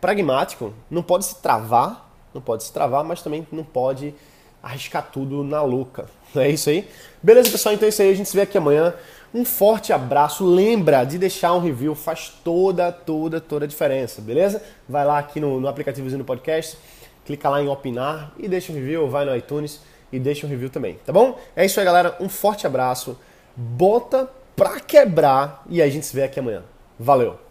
pragmático, 0.00 0.72
não 0.90 1.02
pode 1.02 1.26
se 1.26 1.42
travar 1.42 2.09
não 2.34 2.40
pode 2.40 2.64
se 2.64 2.72
travar, 2.72 3.04
mas 3.04 3.22
também 3.22 3.46
não 3.50 3.64
pode 3.64 4.14
arriscar 4.62 5.08
tudo 5.10 5.42
na 5.42 5.62
louca. 5.62 6.06
Não 6.32 6.42
é 6.42 6.50
isso 6.50 6.70
aí? 6.70 6.88
Beleza, 7.20 7.50
pessoal? 7.50 7.74
Então 7.74 7.86
é 7.86 7.88
isso 7.88 8.02
aí. 8.02 8.10
A 8.10 8.14
gente 8.14 8.28
se 8.28 8.36
vê 8.36 8.42
aqui 8.42 8.56
amanhã. 8.56 8.94
Um 9.34 9.44
forte 9.44 9.92
abraço. 9.92 10.44
Lembra 10.44 11.02
de 11.04 11.18
deixar 11.18 11.54
um 11.54 11.60
review, 11.60 11.94
faz 11.94 12.32
toda, 12.44 12.92
toda, 12.92 13.40
toda 13.40 13.64
a 13.64 13.68
diferença, 13.68 14.20
beleza? 14.20 14.62
Vai 14.88 15.04
lá 15.04 15.18
aqui 15.18 15.40
no, 15.40 15.60
no 15.60 15.66
aplicativozinho 15.66 16.18
do 16.18 16.24
podcast, 16.24 16.78
clica 17.24 17.48
lá 17.48 17.62
em 17.62 17.68
opinar 17.68 18.32
e 18.38 18.48
deixa 18.48 18.72
um 18.72 18.74
review, 18.74 19.08
vai 19.08 19.24
no 19.24 19.34
iTunes 19.34 19.80
e 20.12 20.18
deixa 20.18 20.46
um 20.46 20.50
review 20.50 20.70
também, 20.70 20.98
tá 21.04 21.12
bom? 21.12 21.38
É 21.54 21.64
isso 21.64 21.78
aí, 21.78 21.86
galera. 21.86 22.16
Um 22.20 22.28
forte 22.28 22.66
abraço. 22.66 23.18
Bota 23.56 24.28
pra 24.56 24.80
quebrar 24.80 25.64
e 25.68 25.80
a 25.80 25.88
gente 25.88 26.06
se 26.06 26.14
vê 26.14 26.24
aqui 26.24 26.38
amanhã. 26.40 26.62
Valeu! 26.98 27.49